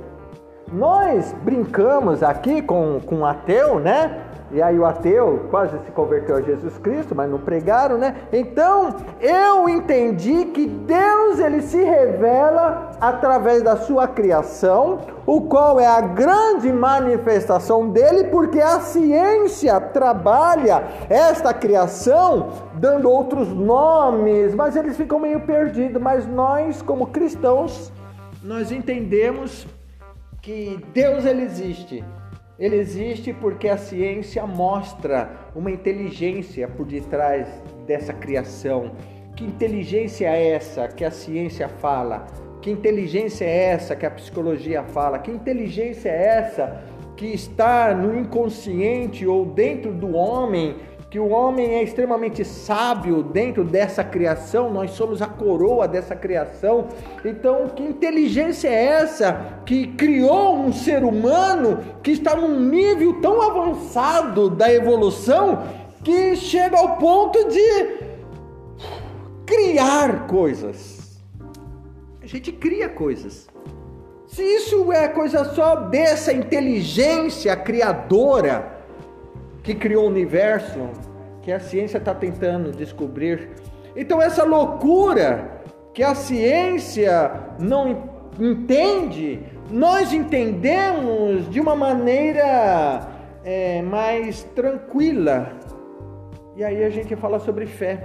[0.71, 4.28] Nós brincamos aqui com, com ateu, né?
[4.51, 8.15] E aí o ateu quase se converteu a Jesus Cristo, mas não pregaram, né?
[8.33, 15.85] Então, eu entendi que Deus ele se revela através da sua criação, o qual é
[15.85, 24.97] a grande manifestação dele, porque a ciência trabalha esta criação dando outros nomes, mas eles
[24.97, 27.91] ficam meio perdidos, mas nós como cristãos,
[28.41, 29.67] nós entendemos
[30.41, 32.03] que Deus ele existe
[32.59, 37.47] ele existe porque a ciência mostra uma inteligência por detrás
[37.87, 38.91] dessa criação.
[39.33, 42.27] Que inteligência é essa que a ciência fala?
[42.61, 45.19] Que inteligência é essa que a psicologia fala?
[45.19, 46.83] Que inteligência é essa
[47.15, 50.75] que está no inconsciente ou dentro do homem
[51.09, 56.87] que o homem é extremamente sábio dentro dessa criação, nós somos a coroa dessa criação.
[57.25, 63.41] Então, que inteligência é essa que criou um ser humano que está num nível tão
[63.41, 65.63] avançado da evolução
[66.03, 67.97] que chega ao ponto de
[69.47, 71.19] criar coisas?
[72.21, 73.49] A gente cria coisas.
[74.27, 78.78] Se isso é coisa só dessa inteligência criadora,
[79.69, 80.89] que criou o universo,
[81.43, 83.49] que a ciência está tentando descobrir.
[83.95, 85.61] Então, essa loucura
[85.93, 93.07] que a ciência não entende, nós entendemos de uma maneira
[93.43, 95.51] é, mais tranquila.
[96.55, 98.03] E aí a gente fala sobre fé.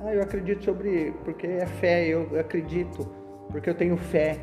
[0.00, 1.14] Ah, eu acredito sobre.
[1.24, 3.08] porque é fé, eu acredito,
[3.52, 4.38] porque eu tenho fé.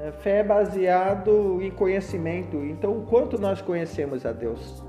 [0.00, 2.56] É, fé é baseado em conhecimento.
[2.64, 4.82] Então, o quanto nós conhecemos a Deus?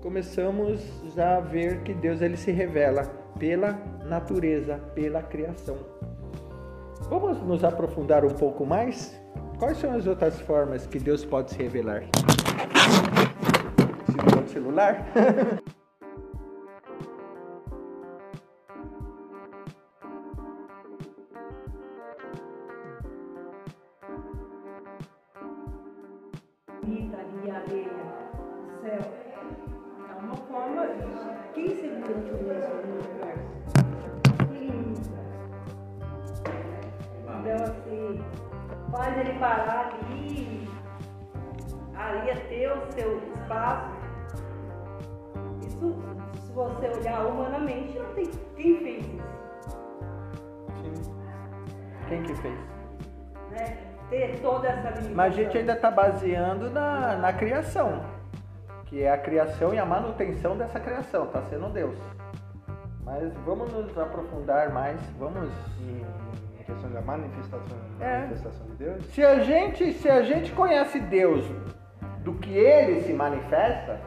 [0.00, 0.80] Começamos
[1.14, 3.04] já a ver que Deus ele se revela
[3.38, 3.72] pela
[4.04, 5.76] natureza, pela criação.
[7.08, 9.18] Vamos nos aprofundar um pouco mais?
[9.58, 12.04] Quais são as outras formas que Deus pode se revelar?
[14.06, 15.06] Se não celular?
[39.00, 40.68] faz ele parar ali,
[41.94, 43.90] ali é teu, seu espaço.
[45.66, 45.96] Isso,
[46.42, 49.30] se você olhar humanamente, não tem quem fez isso.
[52.08, 52.58] Quem que fez?
[53.50, 53.78] Né?
[54.10, 55.14] Ter toda essa limitação.
[55.14, 58.04] Mas a gente ainda está baseando na, na criação,
[58.90, 61.96] que é a criação e a manutenção dessa criação, está sendo Deus.
[63.02, 65.48] Mas vamos nos aprofundar mais, vamos
[66.70, 68.18] questão da manifestação, É.
[68.20, 69.04] manifestação de Deus.
[69.06, 71.44] Se a gente, se a gente conhece Deus
[72.20, 74.00] do que ele se manifesta,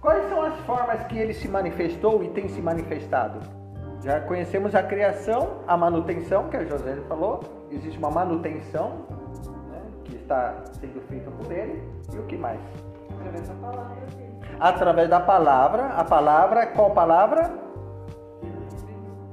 [0.00, 3.40] quais são as formas que ele se manifestou e tem se manifestado?
[4.02, 9.06] Já conhecemos a criação, a manutenção, que a José falou, existe uma manutenção
[9.70, 11.82] né, que está sendo feita por ele,
[12.12, 12.60] e o que mais?
[14.60, 17.50] Através da palavra a palavra, qual palavra?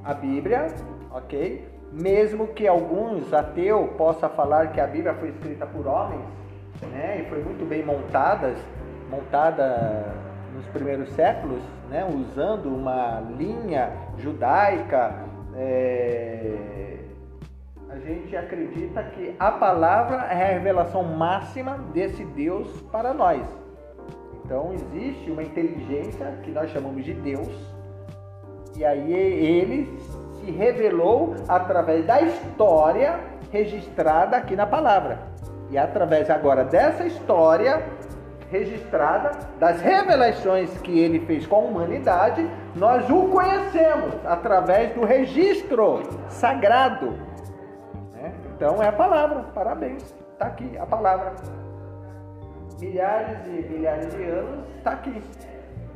[0.04, 0.68] A Bíblia,
[1.12, 1.76] ok?
[1.96, 6.26] mesmo que alguns ateus possam falar que a Bíblia foi escrita por homens,
[6.92, 8.54] né, e foi muito bem montada,
[9.10, 10.14] montada
[10.54, 15.24] nos primeiros séculos, né, usando uma linha judaica,
[15.56, 16.98] é,
[17.90, 23.42] a gente acredita que a palavra é a revelação máxima desse Deus para nós.
[24.46, 27.50] Então existe uma inteligência que nós chamamos de Deus,
[28.78, 30.00] e aí ele
[30.36, 33.20] se revelou através da história
[33.52, 35.20] registrada aqui na palavra.
[35.72, 37.84] E através agora dessa história
[38.52, 46.04] registrada, das revelações que ele fez com a humanidade, nós o conhecemos através do registro
[46.30, 47.14] sagrado.
[48.14, 48.32] né?
[48.56, 50.04] Então é a palavra, parabéns,
[50.34, 51.34] está aqui a palavra.
[52.80, 55.24] Milhares e milhares de anos, está aqui.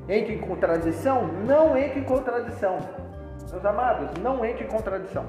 [0.07, 1.27] Entra em contradição?
[1.45, 2.77] Não entra em contradição.
[3.51, 5.25] Meus amados, não entra em contradição.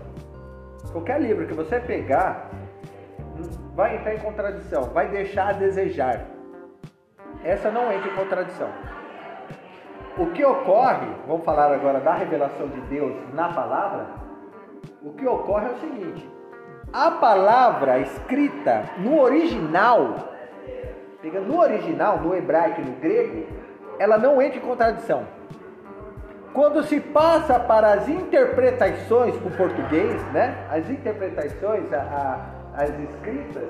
[0.92, 2.50] Qualquer livro que você pegar
[3.74, 6.24] vai entrar em contradição, vai deixar a desejar.
[7.42, 8.68] Essa não entra em contradição.
[10.18, 14.06] O que ocorre, vamos falar agora da revelação de Deus na palavra.
[15.02, 16.30] O que ocorre é o seguinte:
[16.92, 20.29] a palavra escrita no original,
[21.22, 23.46] no original, no hebraico e no grego,
[23.98, 25.24] ela não entra em contradição.
[26.52, 30.66] Quando se passa para as interpretações para o português, né?
[30.70, 31.96] As interpretações, a,
[32.74, 33.68] a, as escritas,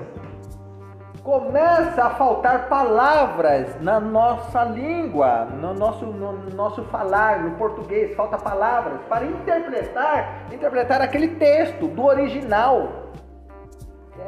[1.23, 8.37] começa a faltar palavras na nossa língua, no nosso, no nosso falar, no português, falta
[8.37, 13.00] palavras para interpretar, interpretar aquele texto do original.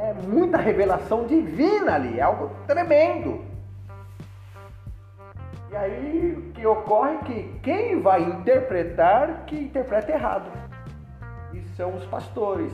[0.01, 3.41] É muita revelação divina ali, é algo tremendo.
[5.71, 10.51] E aí o que ocorre é que quem vai interpretar, que interpreta errado.
[11.53, 12.71] E são os pastores,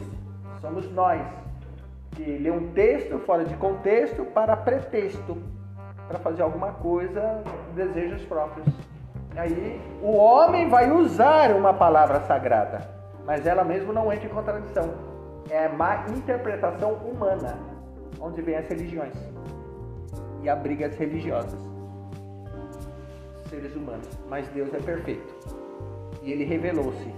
[0.62, 1.22] somos nós,
[2.12, 5.38] que lê um texto fora de contexto para pretexto,
[6.08, 7.44] para fazer alguma coisa,
[7.76, 8.68] desejos próprios.
[9.36, 12.90] E aí o homem vai usar uma palavra sagrada,
[13.26, 15.09] mas ela mesmo não entra em contradição.
[15.50, 17.58] É má interpretação humana,
[18.20, 19.16] onde vem as religiões
[20.42, 21.70] e as brigas religiosas
[23.50, 25.34] seres humanos, mas Deus é perfeito.
[26.22, 27.14] E ele revelou-se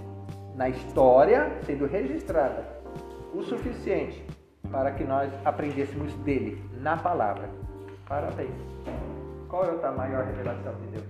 [0.54, 2.66] na história, sendo registrada
[3.34, 4.24] o suficiente
[4.70, 7.48] para que nós aprendêssemos dele na palavra.
[8.08, 8.54] Parabéns.
[9.48, 11.04] Qual é a maior revelação de Deus?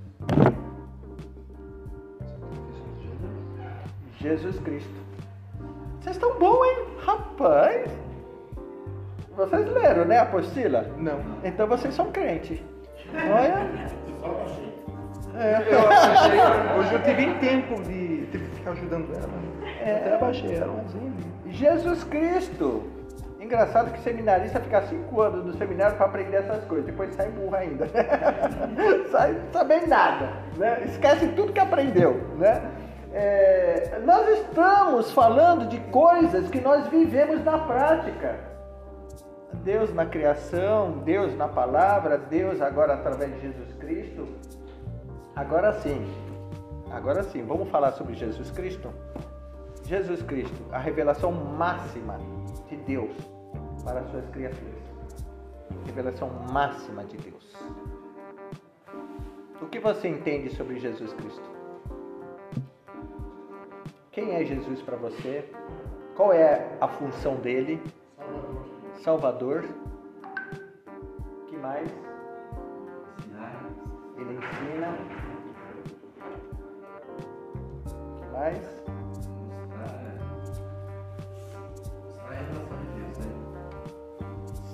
[4.21, 5.02] Jesus Cristo.
[6.03, 6.79] Vocês estão bom, hein?
[7.07, 7.89] Rapaz!
[9.37, 10.85] Vocês leram, né, a apostila?
[10.99, 11.21] Não.
[11.45, 12.61] Então vocês são crentes.
[13.15, 13.69] Olha.
[15.39, 15.59] É.
[16.77, 19.31] Hoje eu tive em tempo de, que ficar ajudando ela.
[19.81, 19.97] É.
[19.99, 21.53] Até abaixei ela, ele.
[21.53, 22.83] Jesus Cristo.
[23.41, 27.55] Engraçado que seminarista fica cinco anos no seminário para aprender essas coisas, depois sai burro
[27.55, 27.89] ainda.
[29.11, 30.83] sai sabendo nada, né?
[30.85, 32.61] Esquece tudo que aprendeu, né?
[33.15, 38.53] É, nós estamos falando de coisas que nós vivemos na prática.
[39.63, 44.27] Deus na criação, Deus na palavra, Deus agora através de Jesus Cristo.
[45.37, 46.07] Agora sim,
[46.91, 48.91] agora sim, vamos falar sobre Jesus Cristo?
[49.85, 52.19] Jesus Cristo, a revelação máxima
[52.69, 53.15] de Deus
[53.85, 54.83] para as suas criaturas.
[55.87, 57.57] Revelação máxima de Deus.
[59.61, 61.52] O que você entende sobre Jesus Cristo?
[64.13, 65.43] Quem é Jesus para você?
[66.15, 67.83] Qual é a função dele?
[68.97, 69.65] Salvador.
[71.49, 71.89] que mais?
[74.19, 74.99] Ele ensina.
[78.19, 78.83] que mais?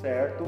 [0.01, 0.44] Certo.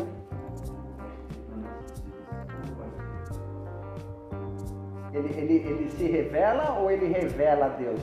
[5.12, 8.00] Ele, ele, ele se revela ou ele revela a Deus?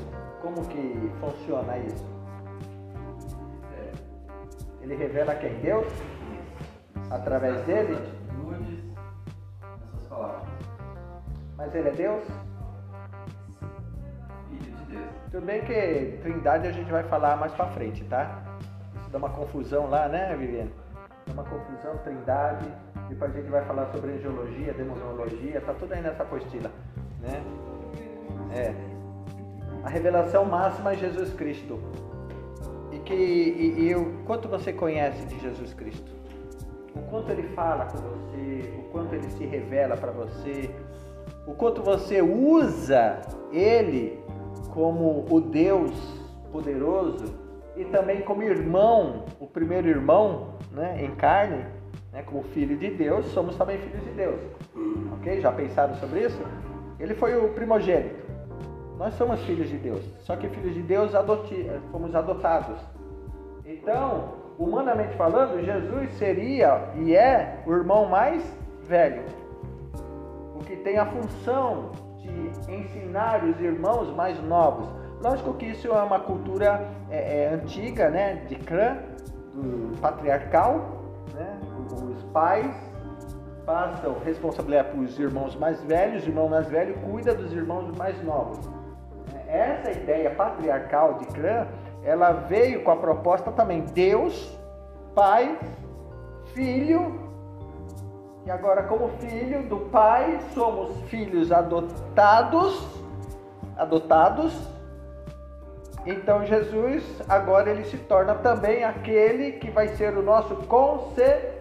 [0.47, 2.05] Como que funciona isso?
[4.81, 5.53] Ele revela quem?
[5.59, 5.85] Deus?
[7.11, 7.95] Através dele?
[7.95, 8.85] Atitudes,
[9.81, 10.47] nessas palavras.
[11.57, 12.23] Mas ele é Deus?
[14.47, 15.09] Filho de Deus.
[15.31, 18.41] Tudo bem que Trindade a gente vai falar mais pra frente, tá?
[19.01, 20.73] Isso dá uma confusão lá, né, Viviane?
[21.25, 22.73] Dá uma confusão, Trindade.
[23.09, 26.71] Depois a gente vai falar sobre angiologia, demonologia, tá tudo aí nessa apostila,
[27.19, 27.43] né?
[28.55, 28.86] É.
[29.87, 31.79] A revelação máxima é Jesus Cristo.
[32.91, 36.11] E que e, e o quanto você conhece de Jesus Cristo?
[36.93, 40.69] O quanto ele fala com você, o quanto ele se revela para você,
[41.47, 43.21] o quanto você usa
[43.53, 44.19] ele
[44.73, 45.93] como o Deus
[46.51, 47.33] poderoso
[47.77, 51.65] e também como irmão, o primeiro irmão, né, em carne,
[52.11, 54.41] né, como filho de Deus, somos também filhos de Deus.
[55.13, 55.39] Ok?
[55.39, 56.43] Já pensaram sobre isso?
[56.99, 58.26] Ele foi o primogênito.
[58.97, 60.03] Nós somos filhos de Deus.
[60.21, 62.79] Só que filhos de Deus adoti fomos adotados.
[63.65, 68.43] Então, humanamente falando, Jesus seria e é o irmão mais
[68.83, 69.23] velho,
[70.55, 74.87] o que tem a função de ensinar os irmãos mais novos.
[75.21, 78.97] Lógico que isso é uma cultura é, é, antiga, né, de clã,
[79.53, 80.75] do patriarcal,
[81.33, 81.59] né?
[81.91, 82.73] Os pais
[83.65, 88.21] passam responsabilidade para os irmãos mais velhos, o irmão mais velho cuida dos irmãos mais
[88.23, 88.76] novos.
[89.47, 91.67] Essa ideia patriarcal de clã,
[92.03, 94.57] ela veio com a proposta também Deus,
[95.15, 95.57] Pai,
[96.53, 97.27] Filho,
[98.45, 103.01] e agora como filho do Pai, somos filhos adotados,
[103.75, 104.53] adotados.
[106.05, 111.51] Então Jesus agora ele se torna também aquele que vai ser o nosso conselheiro,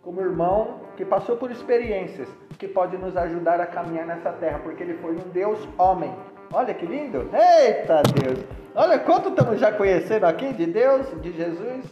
[0.00, 2.28] como irmão que passou por experiências,
[2.58, 6.12] que pode nos ajudar a caminhar nessa terra, porque ele foi um Deus homem.
[6.52, 7.28] Olha que lindo!
[7.32, 8.44] Eita Deus!
[8.74, 11.84] Olha quanto estamos já conhecendo aqui de Deus, de Jesus.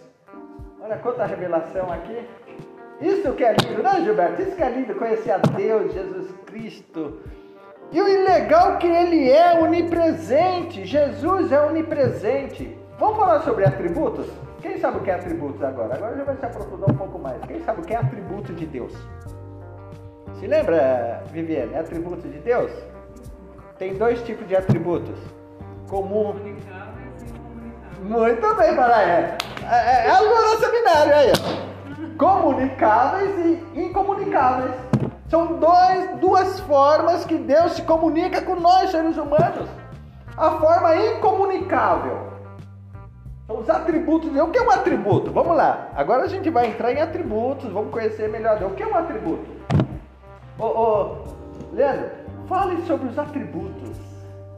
[0.81, 2.27] Olha quanta revelação aqui.
[3.01, 4.43] Isso que é lindo, né, Gilberto?
[4.43, 7.21] Isso que é lindo, conhecer a Deus, Jesus Cristo.
[7.93, 10.85] E o legal que ele é onipresente.
[10.85, 12.77] Jesus é onipresente.
[12.99, 14.27] Vamos falar sobre atributos?
[14.61, 15.95] Quem sabe o que é atributos agora?
[15.95, 17.41] Agora já vai se aprofundar um pouco mais.
[17.43, 18.95] Quem sabe o que é atributo de Deus?
[20.43, 22.73] Se lembra, Viviane, atributo de Deus?
[23.79, 25.17] Tem dois tipos de atributos.
[25.89, 26.35] Comum.
[28.03, 29.39] Muito bem, Paraé.
[29.71, 32.17] É, é, é algo no seminário aí.
[32.19, 33.31] Comunicáveis
[33.73, 34.75] e incomunicáveis.
[35.29, 39.69] São dois, duas formas que Deus se comunica com nós, seres humanos.
[40.37, 42.33] A forma incomunicável
[43.47, 44.29] são os atributos.
[44.37, 45.31] O que é um atributo?
[45.31, 45.93] Vamos lá.
[45.95, 48.61] Agora a gente vai entrar em atributos, vamos conhecer melhor.
[48.65, 49.63] O que é um atributo?
[50.59, 51.17] Ô, ô,
[51.73, 52.11] Leandro,
[52.47, 53.97] fale sobre os atributos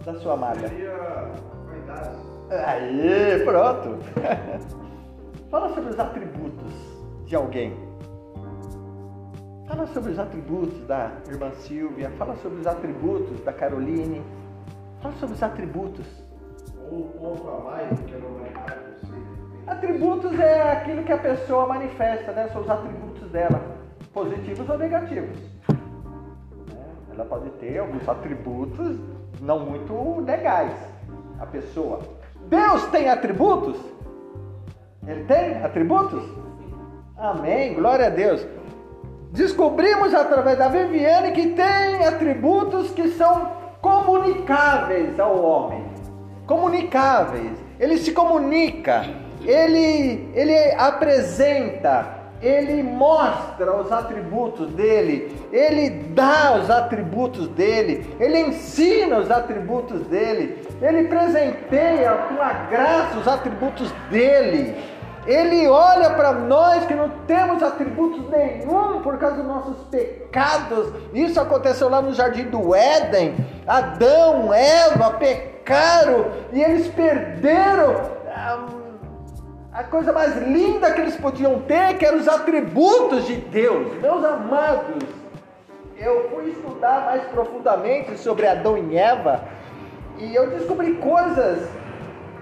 [0.05, 0.55] da sua.
[0.55, 1.31] Seria
[1.65, 2.35] qualidades.
[2.51, 3.99] Aí, pronto.
[5.51, 6.73] Fala sobre os atributos
[7.27, 7.77] de alguém.
[9.69, 12.11] Fala sobre os atributos da irmã Silvia.
[12.19, 14.21] Fala sobre os atributos da Caroline.
[15.01, 16.07] Fala sobre os atributos.
[16.91, 18.85] Ou um pouco a mais do que a normalidade.
[19.67, 22.49] Atributos é aquilo que a pessoa manifesta, né?
[22.49, 23.63] São os atributos dela,
[24.13, 25.54] positivos ou negativos.
[27.15, 28.97] Ela pode ter alguns atributos
[29.41, 30.73] não muito legais.
[31.39, 32.01] A pessoa.
[32.49, 33.77] Deus tem atributos?
[35.07, 36.23] Ele tem atributos?
[37.17, 38.45] Amém, glória a Deus.
[39.31, 43.51] Descobrimos através da Viviane que tem atributos que são
[43.81, 45.85] comunicáveis ao homem.
[46.47, 47.53] Comunicáveis.
[47.79, 49.05] Ele se comunica,
[49.43, 59.19] ele, ele apresenta, ele mostra os atributos dele, ele dá os atributos dele, ele ensina
[59.19, 64.77] os atributos dele, ele presenteia com a graça os atributos dele.
[65.27, 70.93] Ele olha para nós que não temos atributos nenhum por causa dos nossos pecados.
[71.15, 73.35] Isso aconteceu lá no jardim do Éden.
[73.67, 78.13] Adão, Eva pecaram e eles perderam
[79.75, 84.01] a, coisa mais linda que eles podiam ter, que eram os atributos de Deus.
[84.01, 85.05] Meus amados,
[85.99, 89.45] eu fui estudar mais profundamente sobre Adão e Eva
[90.18, 91.68] e eu descobri coisas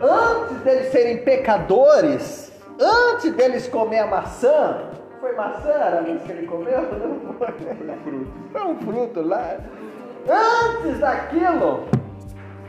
[0.00, 4.88] antes deles serem pecadores antes deles comer a maçã,
[5.20, 6.82] foi maçã era que ele comeu?
[6.82, 7.52] Não foi.
[7.52, 8.32] Foi um fruto.
[8.52, 9.56] Foi um fruto lá.
[10.28, 11.84] Antes daquilo,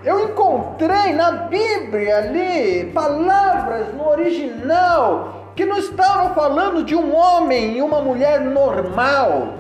[0.04, 7.78] eu encontrei na Bíblia ali palavras no original que não estavam falando de um homem
[7.78, 9.54] e uma mulher normal.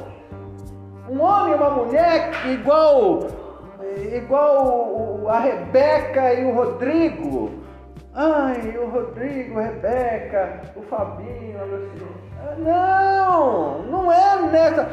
[1.09, 3.27] Um homem e uma mulher igual
[4.15, 7.63] igual a Rebeca e o Rodrigo
[8.15, 12.23] Ai, o Rodrigo, a Rebeca, o Fabinho, a Luciana.
[12.39, 14.91] Ah, não, não é nessa.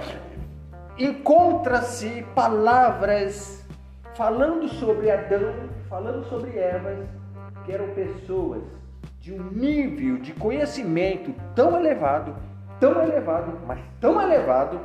[0.99, 3.60] Encontra-se palavras
[4.15, 5.55] falando sobre Adão,
[5.89, 7.07] falando sobre Eva,
[7.65, 8.63] que eram pessoas
[9.21, 12.35] de um nível de conhecimento tão elevado,
[12.79, 14.81] tão elevado, mas tão elevado,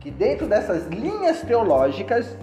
[0.00, 2.36] que dentro dessas linhas teológicas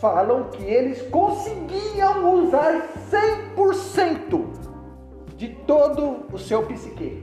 [0.00, 2.88] falam que eles conseguiam usar
[3.56, 4.44] 100%
[5.36, 7.22] de todo o seu psique.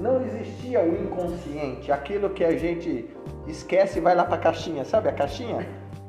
[0.00, 3.08] Não existia o inconsciente, aquilo que a gente
[3.46, 5.66] esquece e vai lá para a caixinha, sabe a caixinha?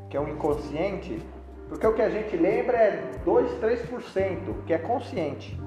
[0.10, 1.22] Que é o inconsciente.
[1.70, 5.60] Porque o que a gente lembra é 2, 3%, que é consciente.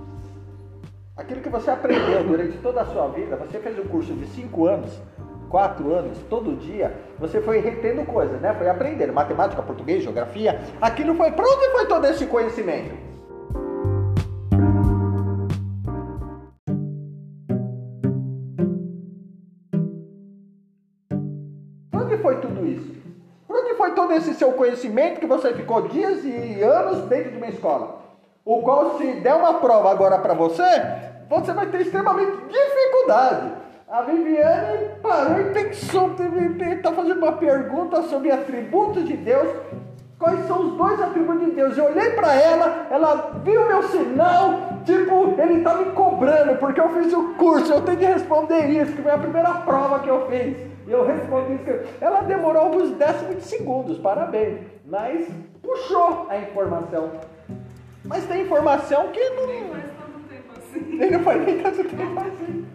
[1.16, 4.66] Aquilo que você aprendeu durante toda a sua vida, você fez um curso de 5
[4.66, 5.03] anos,
[5.51, 8.55] quatro anos, todo dia, você foi retendo coisas, né?
[8.55, 10.61] Foi aprendendo matemática, português, geografia.
[10.81, 11.31] Aquilo foi.
[11.33, 13.10] Para onde foi todo esse conhecimento?
[24.11, 28.01] Todo esse seu conhecimento que você ficou dias e anos dentro de uma escola,
[28.45, 30.65] o qual se der uma prova agora para você,
[31.29, 33.53] você vai ter extremamente dificuldade.
[33.89, 36.17] A Viviane parou e pensou,
[36.73, 39.49] está fazendo uma pergunta sobre atributos de Deus.
[40.19, 41.79] Quais são os dois atributos de Deus?
[41.79, 46.89] Eu olhei para ela, ela viu meu sinal, tipo, ele está me cobrando porque eu
[46.91, 50.27] fiz o curso, eu tenho que responder isso, que foi a primeira prova que eu
[50.29, 50.70] fiz.
[50.91, 51.70] Eu respondi isso.
[52.01, 54.59] Ela demorou alguns décimos de segundos, parabéns.
[54.84, 55.28] Mas
[55.62, 57.12] puxou a informação.
[58.05, 59.47] Mas tem informação que não.
[59.70, 60.93] Faz tanto tempo assim.
[61.01, 62.66] Ele não faz nem tanto tempo assim.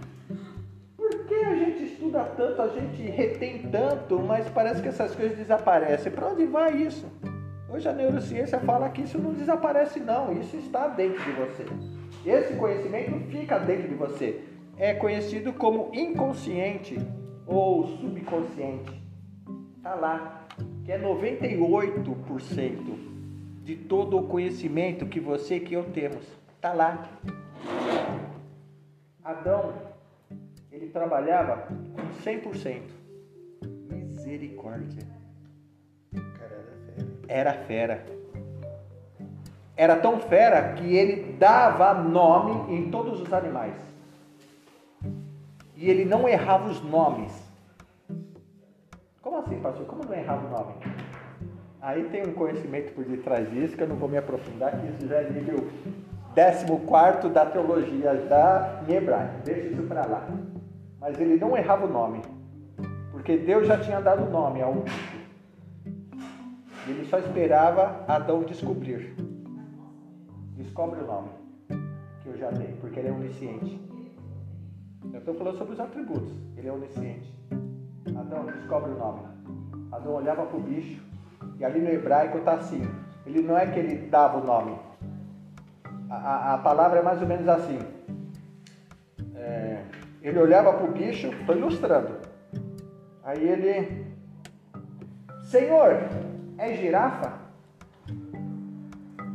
[0.95, 5.37] Por que a gente estuda tanto, a gente retém tanto, mas parece que essas coisas
[5.37, 6.09] desaparecem?
[6.09, 7.05] Para onde vai isso?
[7.69, 10.31] Hoje a neurociência fala que isso não desaparece, não.
[10.31, 11.65] Isso está dentro de você.
[12.25, 14.41] Esse conhecimento fica dentro de você.
[14.77, 16.97] É conhecido como inconsciente
[17.45, 19.01] ou subconsciente.
[19.77, 20.45] Está lá.
[20.83, 22.95] Que é 98%
[23.63, 26.23] de todo o conhecimento que você e que eu temos.
[26.55, 27.09] Está lá.
[29.23, 29.73] Adão,
[30.71, 32.81] ele trabalhava com 100%.
[33.89, 35.07] Misericórdia.
[36.13, 36.63] Cara,
[37.27, 37.93] era fera.
[37.93, 38.15] Era fera.
[39.77, 43.75] Era tão fera que ele dava nome em todos os animais.
[45.75, 47.31] E ele não errava os nomes.
[49.21, 49.85] Como assim, pastor?
[49.85, 50.73] Como não errava o nome?
[51.81, 55.07] Aí tem um conhecimento por detrás disso que eu não vou me aprofundar, que isso
[55.07, 55.67] já é nível
[56.35, 58.13] 14 da teologia
[58.87, 59.41] em hebraico.
[59.43, 60.27] Deixa isso para lá.
[60.99, 62.21] Mas ele não errava o nome.
[63.11, 65.25] Porque Deus já tinha dado o nome ao bicho.
[66.87, 69.15] Ele só esperava Adão descobrir.
[70.57, 71.29] Descobre o nome
[72.21, 73.79] que eu já dei, porque ele é onisciente.
[75.13, 76.33] Eu estou falando sobre os atributos.
[76.57, 77.33] Ele é onisciente.
[78.15, 79.21] Adão, descobre o nome.
[79.91, 81.01] Adão olhava para o bicho,
[81.57, 82.87] e ali no hebraico está assim.
[83.25, 84.77] Ele não é que ele dava o nome.
[86.09, 87.79] A, a, a palavra é mais ou menos assim.
[89.35, 89.83] É,
[90.21, 92.15] ele olhava para o bicho, estou ilustrando.
[93.23, 94.05] Aí ele.
[95.43, 95.99] Senhor,
[96.57, 97.33] é girafa?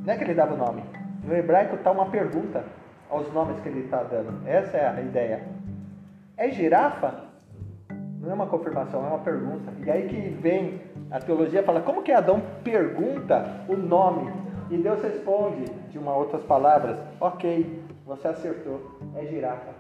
[0.05, 0.83] Não é que ele dava o nome.
[1.25, 2.65] No hebraico está uma pergunta
[3.09, 4.47] aos nomes que ele está dando.
[4.47, 5.45] Essa é a ideia.
[6.41, 7.25] É girafa?
[8.19, 9.71] Não é uma confirmação, é uma pergunta.
[9.85, 10.81] E aí que vem
[11.11, 14.33] a teologia fala, como que Adão pergunta o nome?
[14.71, 19.75] E Deus responde, de uma outras palavras, ok, você acertou, é girafa.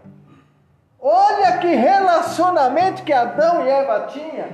[0.98, 4.48] Olha que relacionamento que Adão e Eva tinham.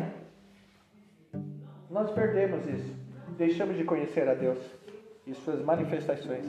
[1.90, 2.94] Nós perdemos isso.
[3.30, 4.58] Deixamos de conhecer a Deus
[5.26, 6.46] e suas manifestações.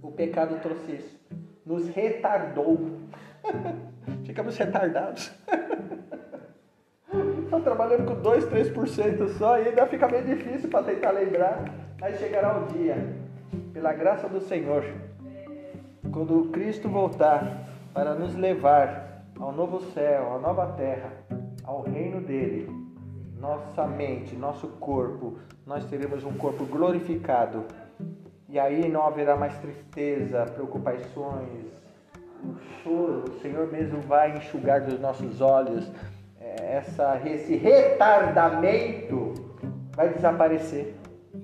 [0.00, 1.20] O pecado trouxe isso.
[1.66, 3.00] Nos retardou.
[4.24, 5.32] Ficamos retardados.
[7.44, 11.64] Estou trabalhando com 2, 3% só e ainda fica meio difícil para tentar lembrar.
[12.00, 12.96] Mas chegará o dia,
[13.72, 14.84] pela graça do Senhor,
[16.12, 21.12] quando Cristo voltar para nos levar ao novo céu, à nova terra,
[21.62, 22.68] ao reino dele,
[23.38, 27.64] nossa mente, nosso corpo, nós teremos um corpo glorificado.
[28.48, 31.66] E aí não haverá mais tristeza, preocupações,
[32.44, 33.24] o choro.
[33.30, 35.90] O Senhor mesmo vai enxugar dos nossos olhos
[36.64, 39.34] essa, esse retardamento
[39.94, 40.94] vai desaparecer.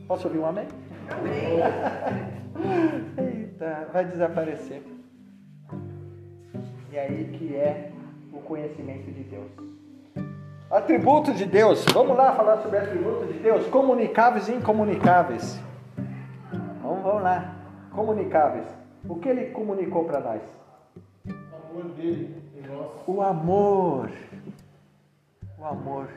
[0.06, 0.66] Posso ouvir um amém?
[3.18, 4.82] Eita, vai desaparecer.
[6.92, 7.90] E aí que é
[8.32, 9.50] o conhecimento de Deus.
[10.70, 11.84] Atributos de Deus.
[11.92, 13.66] Vamos lá falar sobre atributos de Deus.
[13.68, 15.60] Comunicáveis e incomunicáveis.
[16.82, 17.56] Vamos, vamos lá.
[17.92, 18.66] Comunicáveis.
[19.08, 20.59] O que ele comunicou para nós?
[21.80, 22.90] Amor dele em nós.
[23.06, 24.10] O amor.
[25.58, 26.08] O amor.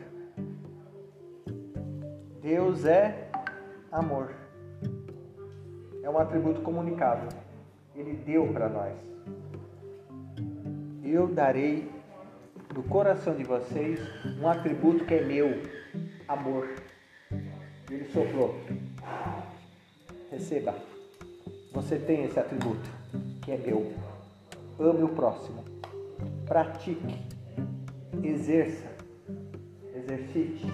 [2.42, 3.30] Deus é
[3.90, 4.34] amor.
[6.04, 7.30] É um atributo comunicável.
[7.96, 8.94] Ele deu para nós.
[11.02, 11.90] Eu darei
[12.74, 14.02] do coração de vocês
[14.42, 15.62] um atributo que é meu,
[16.28, 16.68] amor.
[17.90, 18.54] Ele soprou.
[20.30, 20.76] Receba.
[21.72, 22.90] Você tem esse atributo
[23.42, 24.13] que é meu.
[24.80, 25.64] Ame o próximo.
[26.46, 27.22] Pratique.
[28.24, 28.88] Exerça.
[29.96, 30.66] Exercite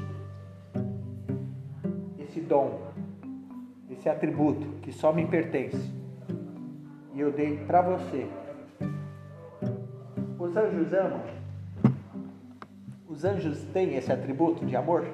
[2.29, 2.79] esse dom,
[3.89, 5.91] esse atributo que só me pertence.
[7.13, 8.27] E eu dei para você.
[10.37, 11.21] Os anjos amam.
[13.07, 15.05] Os anjos têm esse atributo de amor?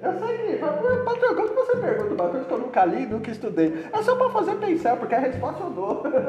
[0.00, 4.02] Eu sei que, pastor, quando você pergunta coisa que eu nunca li, nunca estudei, é
[4.02, 6.02] só para fazer pensar, porque a resposta eu dou.
[6.08, 6.24] Deus.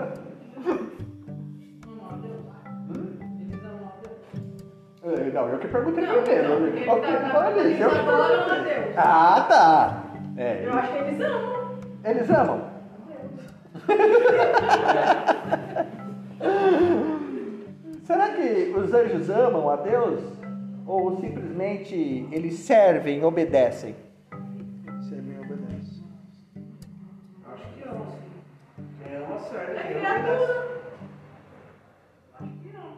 [5.03, 5.29] É.
[5.31, 6.49] Não, eu que perguntei Não, primeiro.
[6.49, 8.97] não, porque ele tá- tá- eu- eles eu- adoram a Deus.
[8.97, 10.03] Ah, tá.
[10.37, 11.79] É, Eu acho que eles amam.
[12.05, 12.69] eles amam.
[18.05, 20.19] Será que os anjos amam a Deus?
[20.89, 23.95] Ou simplesmente eles servem, obedecem?
[24.31, 26.01] Você me obedece.
[27.45, 28.07] Acho que sim.
[29.07, 29.77] É uma série.
[29.77, 30.79] É que criatura.
[32.39, 32.89] Acho que não.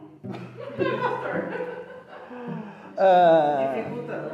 [2.98, 4.32] Ah, Dificulta,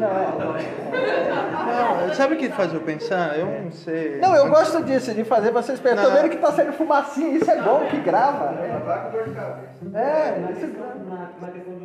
[0.00, 0.38] não.
[0.38, 2.06] não, é.
[2.08, 3.38] Não, sabe o que faz eu pensar?
[3.38, 4.18] Eu não sei.
[4.18, 6.02] Não, eu gosto disso, de fazer vocês pensar.
[6.02, 6.16] Tô Não.
[6.22, 8.46] vendo que tá saindo fumacinha, isso é bom, que grava.
[8.46, 9.96] Ela vai com dor de cabeça.
[9.96, 11.75] É, isso questão,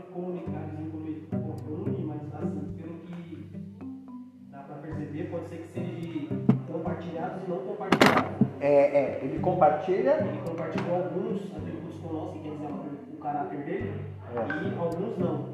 [8.72, 10.18] é, é, ele compartilha.
[10.20, 13.94] Ele compartilhou alguns atributos conosco, que quer dizer o, o caráter dele,
[14.34, 14.68] É.
[14.68, 15.46] e alguns não.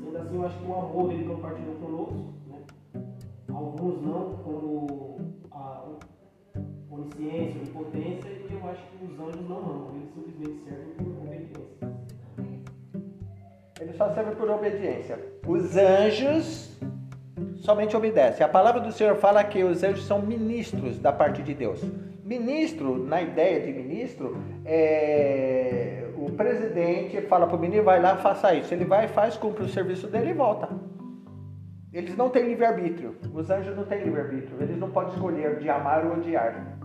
[0.00, 2.58] Sendo assim, eu acho que o amor ele compartilhou conosco, né?
[3.52, 5.18] Alguns não, como
[5.50, 5.84] a
[6.90, 11.66] onisciência, onipotência, e eu acho que os anjos não amam, eles simplesmente servem por obediência.
[13.80, 15.18] Ele só serve por obediência.
[15.46, 16.76] Os anjos
[17.56, 18.44] somente obedecem.
[18.44, 21.82] A palavra do Senhor fala que os anjos são ministros da parte de Deus.
[22.26, 28.52] Ministro, na ideia de ministro, é o presidente fala para o menino, vai lá, faça
[28.52, 28.74] isso.
[28.74, 30.68] Ele vai, faz, cumpre o serviço dele e volta.
[31.92, 33.14] Eles não têm livre-arbítrio.
[33.32, 34.60] Os anjos não têm livre-arbítrio.
[34.60, 36.76] Eles não podem escolher de amar ou odiar.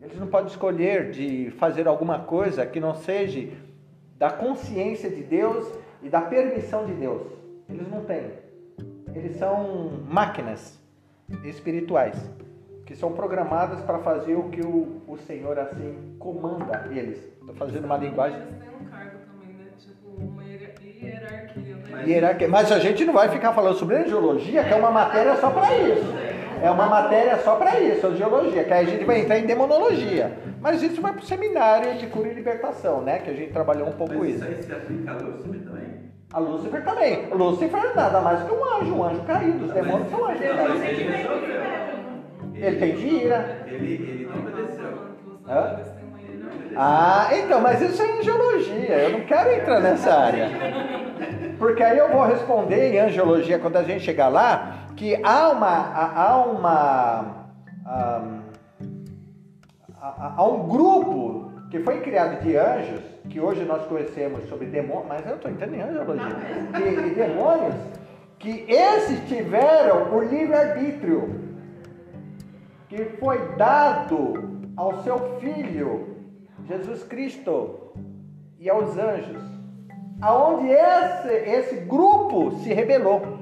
[0.00, 3.48] Eles não podem escolher de fazer alguma coisa que não seja
[4.16, 5.68] da consciência de Deus
[6.04, 7.26] e da permissão de Deus.
[7.68, 8.30] Eles não têm.
[9.12, 10.78] Eles são máquinas
[11.42, 12.16] espirituais
[12.88, 17.18] que são programadas para fazer o que o, o Senhor assim comanda eles.
[17.38, 18.38] Estou fazendo uma linguagem.
[18.38, 19.66] Eles têm um cargo também, né?
[19.76, 20.72] Tipo, uma hier-
[21.02, 21.82] hierarquia, né?
[21.90, 22.48] Mas- Hierarquia.
[22.48, 25.76] Mas a gente não vai ficar falando sobre angiologia, que é uma matéria só para
[25.76, 26.14] isso.
[26.62, 30.32] É uma matéria só para isso, angiologia, que aí a gente vai entrar em demonologia.
[30.62, 33.18] Mas isso vai para o seminário de cura e libertação, né?
[33.18, 34.38] Que a gente trabalhou um pouco Mas isso.
[34.38, 35.88] isso aí se aplica a Lúcifer também?
[36.32, 37.26] A Lúcifer também.
[37.34, 39.66] Lúcifer nada mais que um anjo, um anjo caído.
[39.66, 41.87] Os demônios são anjos caídos.
[42.58, 42.66] Ele.
[42.66, 43.64] Ele tem ira.
[43.66, 44.98] Ele, ele não obedeceu.
[45.48, 45.76] Hã?
[45.76, 45.98] Não.
[46.80, 48.94] Ah, então, mas isso é angiologia.
[48.98, 50.48] Eu não quero entrar nessa área.
[51.58, 56.14] Porque aí eu vou responder em angiologia quando a gente chegar lá que há uma
[56.14, 57.48] há uma
[59.96, 65.26] há, um grupo que foi criado de anjos que hoje nós conhecemos sobre demônios, mas
[65.26, 66.36] eu estou entrando em angiologia,
[66.76, 67.74] de, de demônios
[68.38, 71.47] que esses tiveram o livre arbítrio
[72.88, 76.16] que foi dado ao seu filho
[76.66, 77.92] Jesus Cristo
[78.58, 79.42] e aos anjos,
[80.20, 83.38] aonde esse, esse grupo se rebelou.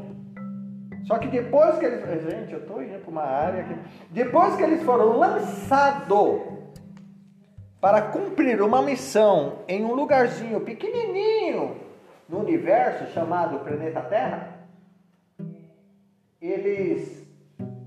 [1.04, 2.04] Só que depois que eles.
[2.22, 3.74] Gente, eu estou indo para uma área que.
[4.10, 6.40] Depois que eles foram lançados
[7.80, 11.76] para cumprir uma missão em um lugarzinho pequenininho
[12.28, 14.66] no universo chamado planeta Terra,
[16.40, 17.24] eles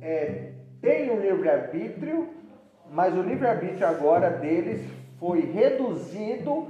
[0.02, 2.30] é, têm um livre-arbítrio,
[2.92, 4.82] mas o livre-arbítrio agora deles
[5.20, 6.68] foi reduzido,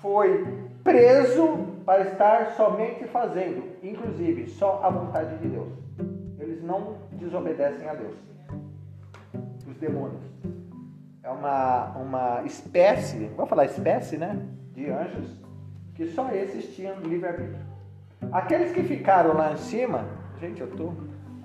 [0.00, 0.46] foi
[0.82, 5.72] preso para estar somente fazendo, inclusive só a vontade de Deus.
[6.38, 8.14] Eles não desobedecem a Deus.
[9.68, 10.22] Os demônios.
[11.22, 14.44] É uma, uma espécie, vou falar espécie, né?
[14.72, 15.36] De anjos,
[15.94, 17.60] que só esses tinham livre-arbítrio.
[18.30, 20.06] Aqueles que ficaram lá em cima,
[20.40, 20.92] gente, eu tô.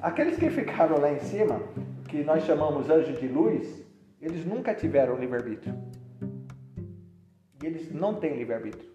[0.02, 1.60] Aqueles que ficaram lá em cima,
[2.08, 3.84] que nós chamamos anjos de luz,
[4.22, 5.74] eles nunca tiveram livre-arbítrio.
[7.62, 8.88] E eles não têm livre-arbítrio.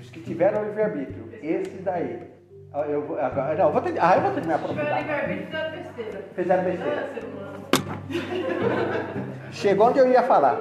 [0.00, 2.22] Os que tiveram livre-arbítrio, esses daí.
[2.72, 4.98] ah, Eu, vou- agora, não, eu vou ter, ah, eu vou ter que me aprofundar.
[4.98, 6.24] livre-arbítrio, dá besteira.
[6.34, 7.08] Fizeram besteira.
[9.50, 10.60] Chegou onde eu ia falar.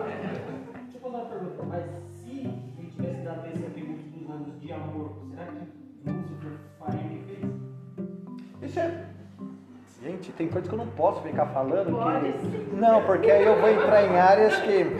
[10.37, 11.91] Tem coisas que eu não posso ficar falando.
[11.97, 12.39] Pode que...
[12.39, 12.67] sim.
[12.73, 14.95] Não, porque aí eu vou entrar em áreas que.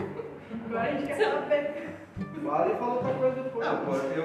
[0.68, 1.88] Agora a gente quer saber.
[2.44, 3.66] Fala e fala outra coisa depois.
[3.66, 4.24] Não, eu,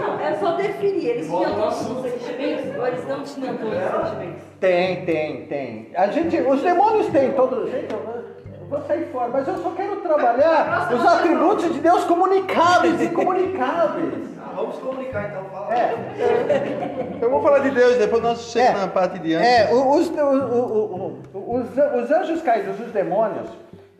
[0.00, 1.06] Não, é só definir.
[1.08, 4.42] Eles tinham todos os sentimentos ou eles não tinham todos os sentimentos?
[4.60, 5.90] Tem, tem, tem.
[5.94, 7.70] A gente, os demônios têm todos.
[7.70, 8.14] Gente, eu vou-
[8.60, 13.08] eu vou sair fora, mas eu só quero trabalhar os atributos de Deus comunicáveis e
[13.10, 14.35] comunicáveis.
[14.66, 15.74] Vamos comunicar então, fala.
[15.74, 18.86] É, Eu vou falar de Deus, depois nós chegamos É.
[18.86, 19.48] na parte de antes.
[19.48, 23.48] é os, o- o- o- os, os anjos caídos, os demônios,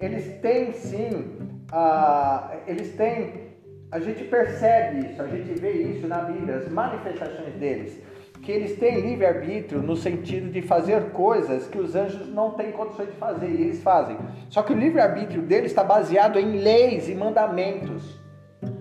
[0.00, 1.38] eles têm sim,
[1.72, 3.46] ah, eles têm
[3.92, 8.02] a gente percebe isso, a gente vê isso na Bíblia, as manifestações deles,
[8.42, 13.06] que eles têm livre-arbítrio no sentido de fazer coisas que os anjos não têm condições
[13.10, 14.18] de fazer e eles fazem.
[14.50, 18.18] Só que o livre-arbítrio deles está baseado em leis e mandamentos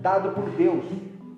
[0.01, 0.85] dado por Deus,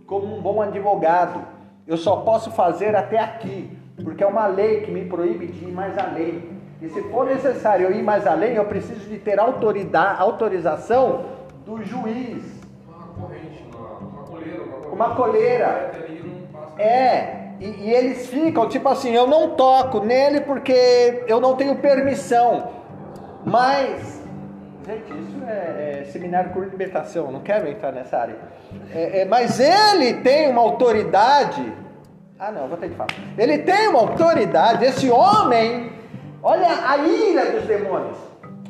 [0.07, 1.41] como um bom advogado.
[1.85, 5.71] Eu só posso fazer até aqui, porque é uma lei que me proíbe de ir
[5.71, 6.57] mais além.
[6.81, 11.25] E se for necessário eu ir mais além, eu preciso de ter autoridade, autorização
[11.65, 12.43] do juiz.
[12.87, 14.63] Uma corrente, uma, coleira.
[14.91, 15.91] Uma, coleira.
[16.77, 21.75] É, e, e eles ficam tipo assim: eu não toco nele porque eu não tenho
[21.77, 22.69] permissão.
[23.43, 24.21] Mas,
[24.87, 28.35] gente, isso é, é seminário por libertação, não quero entrar nessa área.
[28.93, 31.73] É, é, mas ele tem uma autoridade.
[32.39, 33.09] Ah, não, vou ter que falar.
[33.37, 35.91] Ele tem uma autoridade, esse homem.
[36.41, 38.17] Olha a ira dos demônios.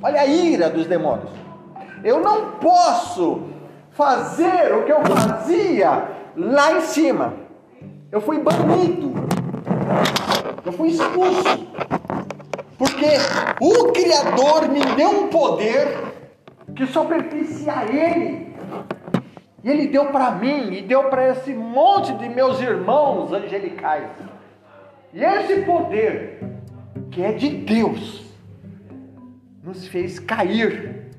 [0.01, 1.29] Olha a ira dos demônios.
[2.03, 3.43] Eu não posso
[3.91, 7.33] fazer o que eu fazia lá em cima.
[8.11, 9.13] Eu fui banido.
[10.65, 11.67] Eu fui expulso.
[12.77, 13.05] Porque
[13.59, 15.87] o Criador me deu um poder
[16.75, 18.55] que só pertencia a Ele.
[19.63, 24.09] E Ele deu para mim e deu para esse monte de meus irmãos angelicais.
[25.13, 26.39] E esse poder,
[27.09, 28.23] que é de Deus,
[29.63, 31.11] nos fez cair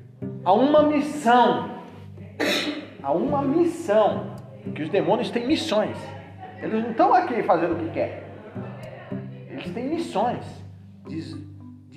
[0.45, 1.81] a uma missão.
[3.03, 4.35] A uma missão.
[4.73, 5.97] Que os demônios têm missões.
[6.61, 8.23] Eles não estão aqui fazendo o que querem.
[9.49, 10.45] Eles têm missões
[11.07, 11.48] de,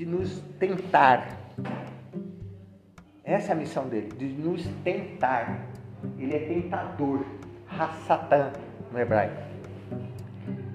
[0.03, 1.29] de nos tentar.
[3.25, 5.61] Essa é a missão dele, de nos tentar.
[6.19, 7.25] Ele é tentador,
[7.69, 8.51] Hassatan
[8.91, 9.41] no hebraico.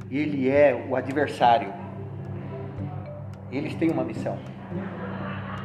[0.09, 1.73] Ele é o adversário.
[3.51, 4.37] Eles têm uma missão.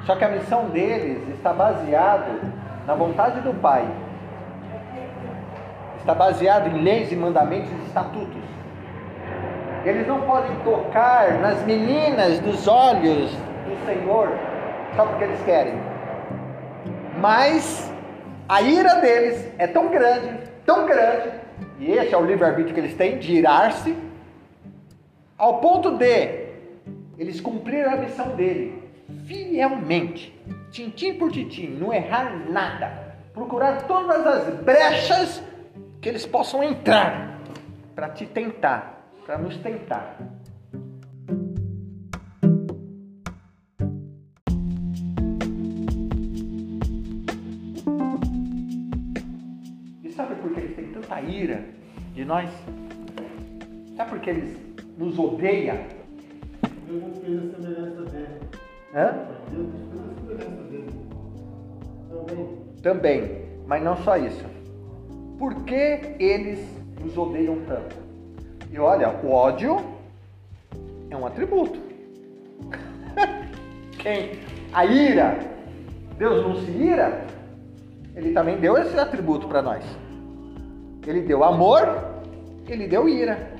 [0.07, 2.41] Só que a missão deles está baseado
[2.85, 3.89] na vontade do Pai.
[5.99, 8.43] Está baseado em leis e mandamentos e estatutos.
[9.85, 13.33] Eles não podem tocar nas meninas dos olhos
[13.85, 14.31] Senhor
[14.97, 15.75] só porque eles querem.
[17.19, 17.91] Mas
[18.49, 21.31] a ira deles é tão grande, tão grande,
[21.79, 23.97] e esse é o livre-arbítrio que eles têm de irar-se,
[25.39, 26.43] ao ponto de
[27.19, 28.83] eles cumprirem a missão dele
[29.27, 30.35] fielmente,
[30.71, 35.43] tintim por tintim, não errar nada, procurar todas as brechas
[36.01, 37.39] que eles possam entrar
[37.95, 40.17] para te tentar, para nos tentar.
[51.43, 51.65] Têm tanta ira
[52.15, 52.51] de nós?
[53.97, 54.57] Sabe por que eles
[54.97, 55.79] nos odeiam?
[56.87, 58.41] Deus não fez a semelhança dele.
[58.95, 59.15] Hã?
[59.51, 60.91] Deus fez a semelhança dele.
[62.09, 62.59] Também.
[62.83, 64.45] Também, mas não só isso.
[65.39, 66.61] Por que eles
[67.01, 67.97] nos odeiam tanto?
[68.71, 69.77] E olha, o ódio
[71.11, 71.79] é um atributo.
[73.99, 74.41] Quem?
[74.73, 75.39] A ira.
[76.17, 77.27] Deus não se ira?
[78.15, 79.85] Ele também deu esse atributo para nós.
[81.07, 81.83] Ele deu amor,
[82.69, 83.51] ele deu ira.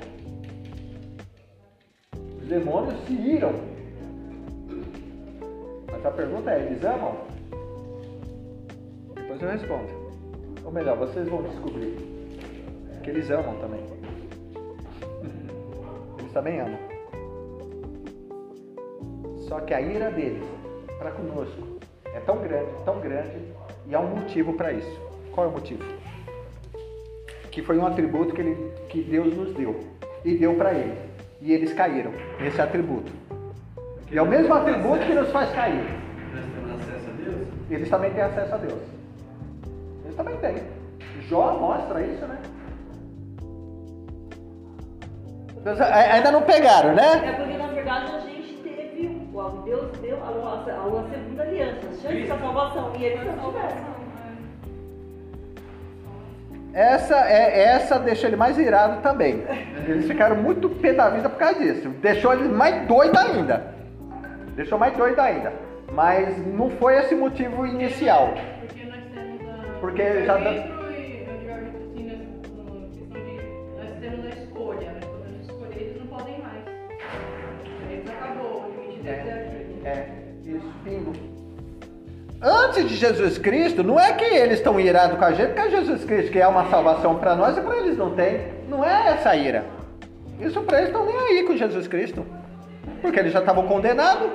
[2.41, 3.53] Os demônios se iram.
[5.91, 7.17] Mas a pergunta é: eles amam?
[9.15, 10.03] Depois eu respondo.
[10.63, 11.97] Ou melhor, vocês vão descobrir
[13.03, 13.81] que eles amam também.
[16.19, 16.79] Eles também amam.
[19.49, 20.43] Só que a ira deles
[20.97, 23.37] para conosco é tão grande, tão grande,
[23.87, 25.01] e há um motivo para isso.
[25.33, 26.02] Qual é o motivo?
[27.53, 29.79] Que foi um atributo que, ele, que Deus nos deu
[30.25, 30.97] e deu para eles.
[31.39, 33.11] E eles caíram nesse atributo.
[34.11, 35.83] E é o mesmo atributo que nos faz cair.
[36.33, 37.47] Nós temos acesso a Deus?
[37.69, 38.81] Eles também têm acesso a Deus.
[40.03, 40.55] Eles também têm.
[41.29, 42.39] Jó mostra isso, né?
[45.63, 47.25] Deus- a- Ainda não pegaram, né?
[47.27, 49.07] É porque na verdade a gente teve,
[49.65, 53.92] Deus deu a nossa a uma segunda aliança, chance da salvação, e eles não tiveram.
[56.73, 59.43] Essa é essa deixou ele mais irado também.
[59.87, 61.89] Eles ficaram muito pé da vida por causa disso.
[62.01, 63.63] Deixou ele mais doido ainda.
[64.55, 65.53] Deixou mais doido ainda.
[65.91, 68.33] Mas não foi esse motivo inicial.
[68.59, 69.79] Porque nós temos a.
[69.79, 70.91] Porque já dá- Dentro eu
[71.93, 73.01] digo nessa questão de.
[73.77, 76.63] Nós temos a escolha, nós podemos escolher, eles não podem mais.
[77.91, 79.29] Eles acabou, o limite deles aqui.
[79.29, 79.42] É,
[82.43, 85.69] Antes de Jesus Cristo, não é que eles estão irados com a gente, porque é
[85.71, 88.53] Jesus Cristo que é uma salvação para nós e para eles não tem.
[88.67, 89.63] Não é essa ira.
[90.41, 92.25] Isso para eles estão nem aí com Jesus Cristo.
[93.01, 94.29] Porque eles já estavam condenados.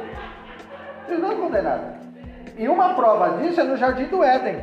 [1.06, 1.98] Eles não condenados.
[2.56, 4.56] E uma prova disso é no Jardim do Éden.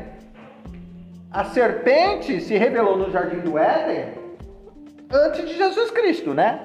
[1.31, 4.05] A serpente se revelou no jardim do Éden
[5.11, 6.59] antes de Jesus Cristo, né?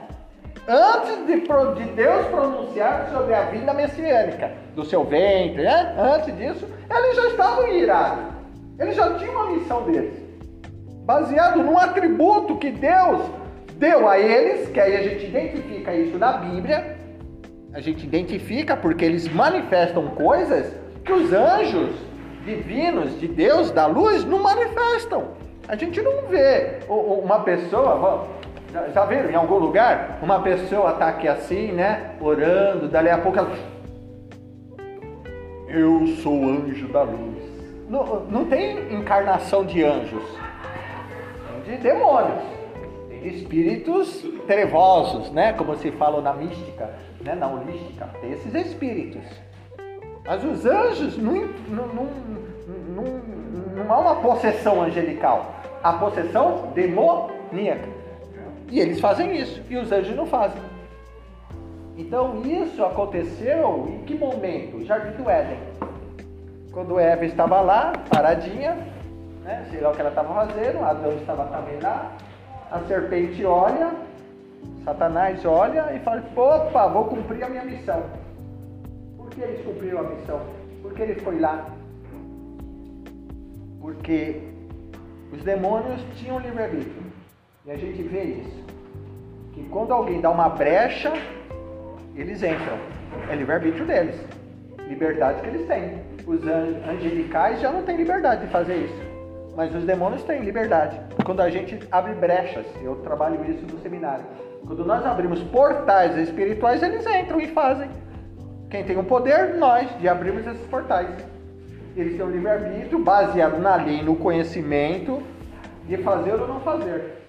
[0.68, 5.94] Antes de, de Deus pronunciar sobre a vinda messiânica do seu ventre, né?
[5.98, 8.24] Antes disso, eles já estavam irados.
[8.78, 10.14] Eles já tinham uma missão deles.
[11.05, 13.20] Baseado num atributo que Deus
[13.74, 16.96] deu a eles, que aí a gente identifica isso na Bíblia.
[17.72, 20.74] A gente identifica porque eles manifestam coisas
[21.05, 21.90] que os anjos
[22.44, 25.28] divinos de Deus, da luz, não manifestam.
[25.68, 28.28] A gente não vê uma pessoa,
[28.72, 30.18] já, já viram em algum lugar?
[30.22, 32.14] Uma pessoa tá aqui assim, né?
[32.20, 33.50] Orando, dali a pouco ela.
[35.68, 37.50] Eu sou anjo da luz.
[37.88, 40.22] Não, não tem encarnação de anjos,
[41.64, 42.42] de demônios,
[43.08, 45.52] tem espíritos trevosos, né?
[45.52, 46.88] Como se fala na mística,
[47.20, 47.34] né?
[47.34, 49.22] na holística, tem esses espíritos.
[50.24, 52.08] Mas os anjos não, não, não,
[52.94, 53.04] não,
[53.74, 55.52] não há uma possessão angelical,
[55.82, 57.99] há possessão demoníaca.
[58.70, 60.62] E eles fazem isso, e os anjos não fazem.
[61.96, 64.84] Então isso aconteceu em que momento?
[64.84, 65.58] Jardim do Éden.
[66.72, 68.74] Quando Eva estava lá, paradinha,
[69.42, 69.66] né?
[69.70, 72.12] sei lá o que ela estava fazendo, Adão estava também lá,
[72.70, 73.90] a serpente olha,
[74.84, 78.04] Satanás olha e fala, opa, vou cumprir a minha missão.
[79.16, 80.40] Por que eles cumpriram a missão?
[80.80, 81.66] Porque ele foi lá.
[83.80, 84.40] Porque
[85.32, 87.09] os demônios tinham livre-arbítrio.
[87.66, 88.64] E a gente vê isso.
[89.52, 91.12] Que quando alguém dá uma brecha,
[92.16, 92.78] eles entram.
[93.30, 94.14] É livre-arbítrio deles.
[94.88, 96.00] Liberdade que eles têm.
[96.26, 99.11] Os an- angelicais já não têm liberdade de fazer isso.
[99.56, 100.98] Mas os demônios têm liberdade.
[101.24, 104.24] Quando a gente abre brechas, eu trabalho isso no seminário.
[104.66, 107.90] Quando nós abrimos portais espirituais, eles entram e fazem.
[108.70, 109.54] Quem tem o poder?
[109.56, 111.08] Nós, de abrirmos esses portais.
[111.96, 115.20] Eles têm o livre-arbítrio baseado na lei, no conhecimento
[115.86, 117.19] de fazer ou não fazer.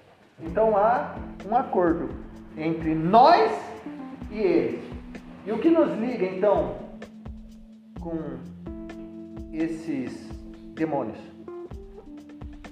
[0.44, 1.16] Então há
[1.48, 2.10] um acordo
[2.58, 3.52] entre nós
[4.32, 4.84] e eles.
[5.46, 6.78] E o que nos liga então
[8.00, 8.18] com
[9.54, 10.30] esses
[10.74, 11.20] demônios?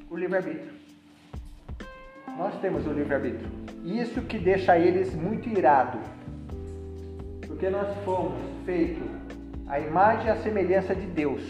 [0.10, 0.74] O livre-arbítrio.
[2.38, 3.50] Nós temos o livre-arbítrio.
[3.84, 6.02] Isso que deixa eles muito irados.
[7.46, 9.08] Porque nós fomos feitos
[9.68, 11.44] à imagem e à semelhança de Deus.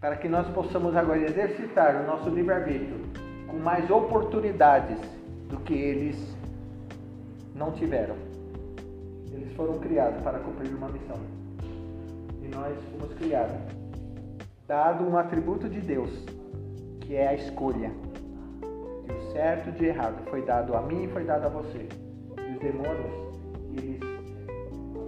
[0.00, 3.23] Para que nós possamos agora exercitar o nosso livre-arbítrio
[3.54, 4.98] com mais oportunidades
[5.48, 6.36] do que eles
[7.54, 8.16] não tiveram.
[9.32, 11.18] Eles foram criados para cumprir uma missão.
[12.42, 13.56] E nós fomos criados,
[14.66, 16.10] dado um atributo de Deus,
[17.00, 17.92] que é a escolha.
[19.06, 21.86] E o certo de errado foi dado a mim e foi dado a você.
[22.36, 23.38] E os demônios,
[23.76, 24.00] eles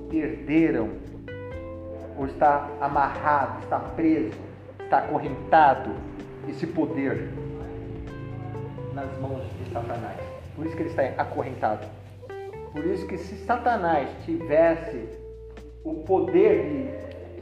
[0.09, 0.91] perderam,
[2.17, 4.39] ou está amarrado, está preso,
[4.79, 5.91] está acorrentado
[6.49, 7.29] esse poder
[8.97, 10.19] nas mãos de Satanás.
[10.57, 11.87] Por isso que ele está acorrentado.
[12.73, 15.07] Por isso que se Satanás tivesse
[15.85, 16.63] o poder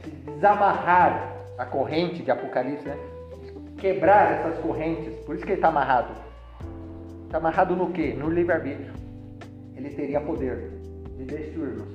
[0.01, 2.97] de, de desamarrar a corrente de Apocalipse, né?
[3.77, 6.13] quebrar essas correntes, por isso que ele está amarrado.
[7.25, 8.13] Está amarrado no quê?
[8.13, 8.93] No livre-arbítrio.
[9.75, 10.71] Ele teria poder
[11.17, 11.89] de destruir-nos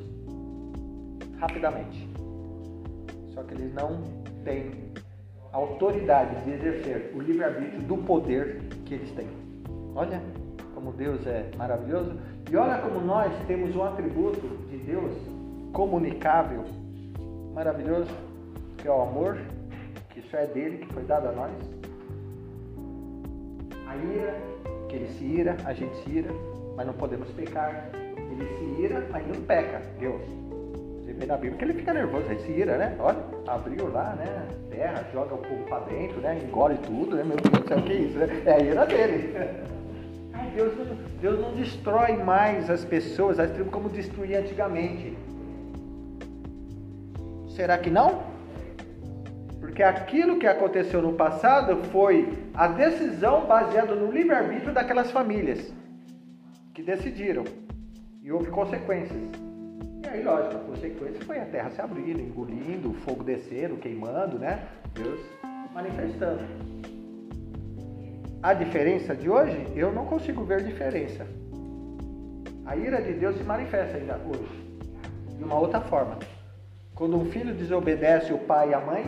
[1.38, 2.08] rapidamente.
[3.34, 4.02] Só que eles não
[4.42, 4.70] têm
[5.52, 9.39] autoridade de exercer o livre-arbítrio do poder que eles têm.
[10.00, 10.18] Olha
[10.74, 12.12] como Deus é maravilhoso.
[12.50, 14.40] E olha como nós temos um atributo
[14.70, 15.12] de Deus
[15.74, 16.64] comunicável,
[17.52, 18.10] maravilhoso,
[18.78, 19.36] que é o amor,
[20.08, 21.52] que só é dele, que foi dado a nós.
[23.86, 24.40] A ira,
[24.88, 26.30] que ele se ira, a gente se ira,
[26.78, 27.90] mas não podemos pecar.
[28.16, 29.82] Ele se ira, mas não peca.
[29.98, 30.22] Deus.
[31.04, 32.96] Você vê na Bíblia que ele fica nervoso, ele se ira, né?
[32.98, 34.48] Olha, abriu lá, né?
[34.70, 36.38] Terra, joga o povo pra dentro, né?
[36.42, 37.22] Engole tudo, né?
[37.22, 38.16] Meu Deus do céu, o que é isso?
[38.16, 38.42] Né?
[38.46, 39.70] É a ira dele.
[40.54, 45.16] Deus, não, Deus não destrói mais as pessoas, as tribos como destruía antigamente.
[47.48, 48.22] Será que não?
[49.60, 55.72] Porque aquilo que aconteceu no passado foi a decisão baseada no livre-arbítrio daquelas famílias
[56.74, 57.44] que decidiram.
[58.22, 59.18] E houve consequências.
[60.04, 64.38] E aí, lógico, a consequência foi a terra se abrindo, engolindo, o fogo descendo, queimando,
[64.38, 64.66] né?
[64.94, 65.20] Deus
[65.72, 66.42] manifestando.
[68.42, 71.26] A diferença de hoje, eu não consigo ver diferença.
[72.64, 74.80] A ira de Deus se manifesta ainda hoje,
[75.36, 76.18] de uma outra forma.
[76.94, 79.04] Quando um filho desobedece o pai e a mãe,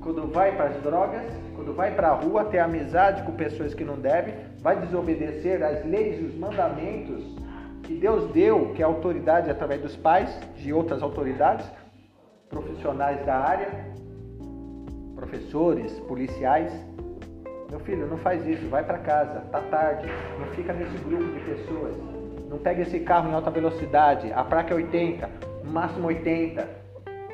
[0.00, 1.22] quando vai para as drogas,
[1.56, 5.84] quando vai para a rua ter amizade com pessoas que não devem, vai desobedecer as
[5.84, 7.24] leis e os mandamentos
[7.82, 11.66] que Deus deu, que é autoridade através dos pais, de outras autoridades,
[12.48, 13.68] profissionais da área,
[15.16, 16.72] professores, policiais.
[17.70, 20.08] Meu filho, não faz isso, vai para casa, tá tarde,
[20.38, 21.94] não fica nesse grupo de pessoas.
[22.48, 25.28] Não pega esse carro em alta velocidade, a placa é 80,
[25.64, 26.66] no máximo 80.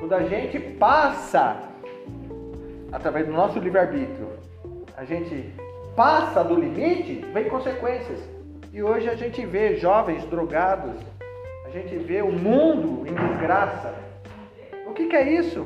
[0.01, 1.57] Quando a gente passa
[2.91, 4.29] através do nosso livre-arbítrio,
[4.97, 5.55] a gente
[5.95, 8.19] passa do limite, vem consequências.
[8.73, 10.97] E hoje a gente vê jovens drogados,
[11.65, 13.95] a gente vê o mundo em desgraça.
[14.85, 15.65] O que, que é isso?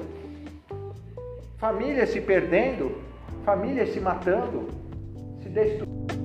[1.57, 3.08] Famílias se perdendo,
[3.49, 4.69] famílias se matando,
[5.43, 6.18] se destruindo.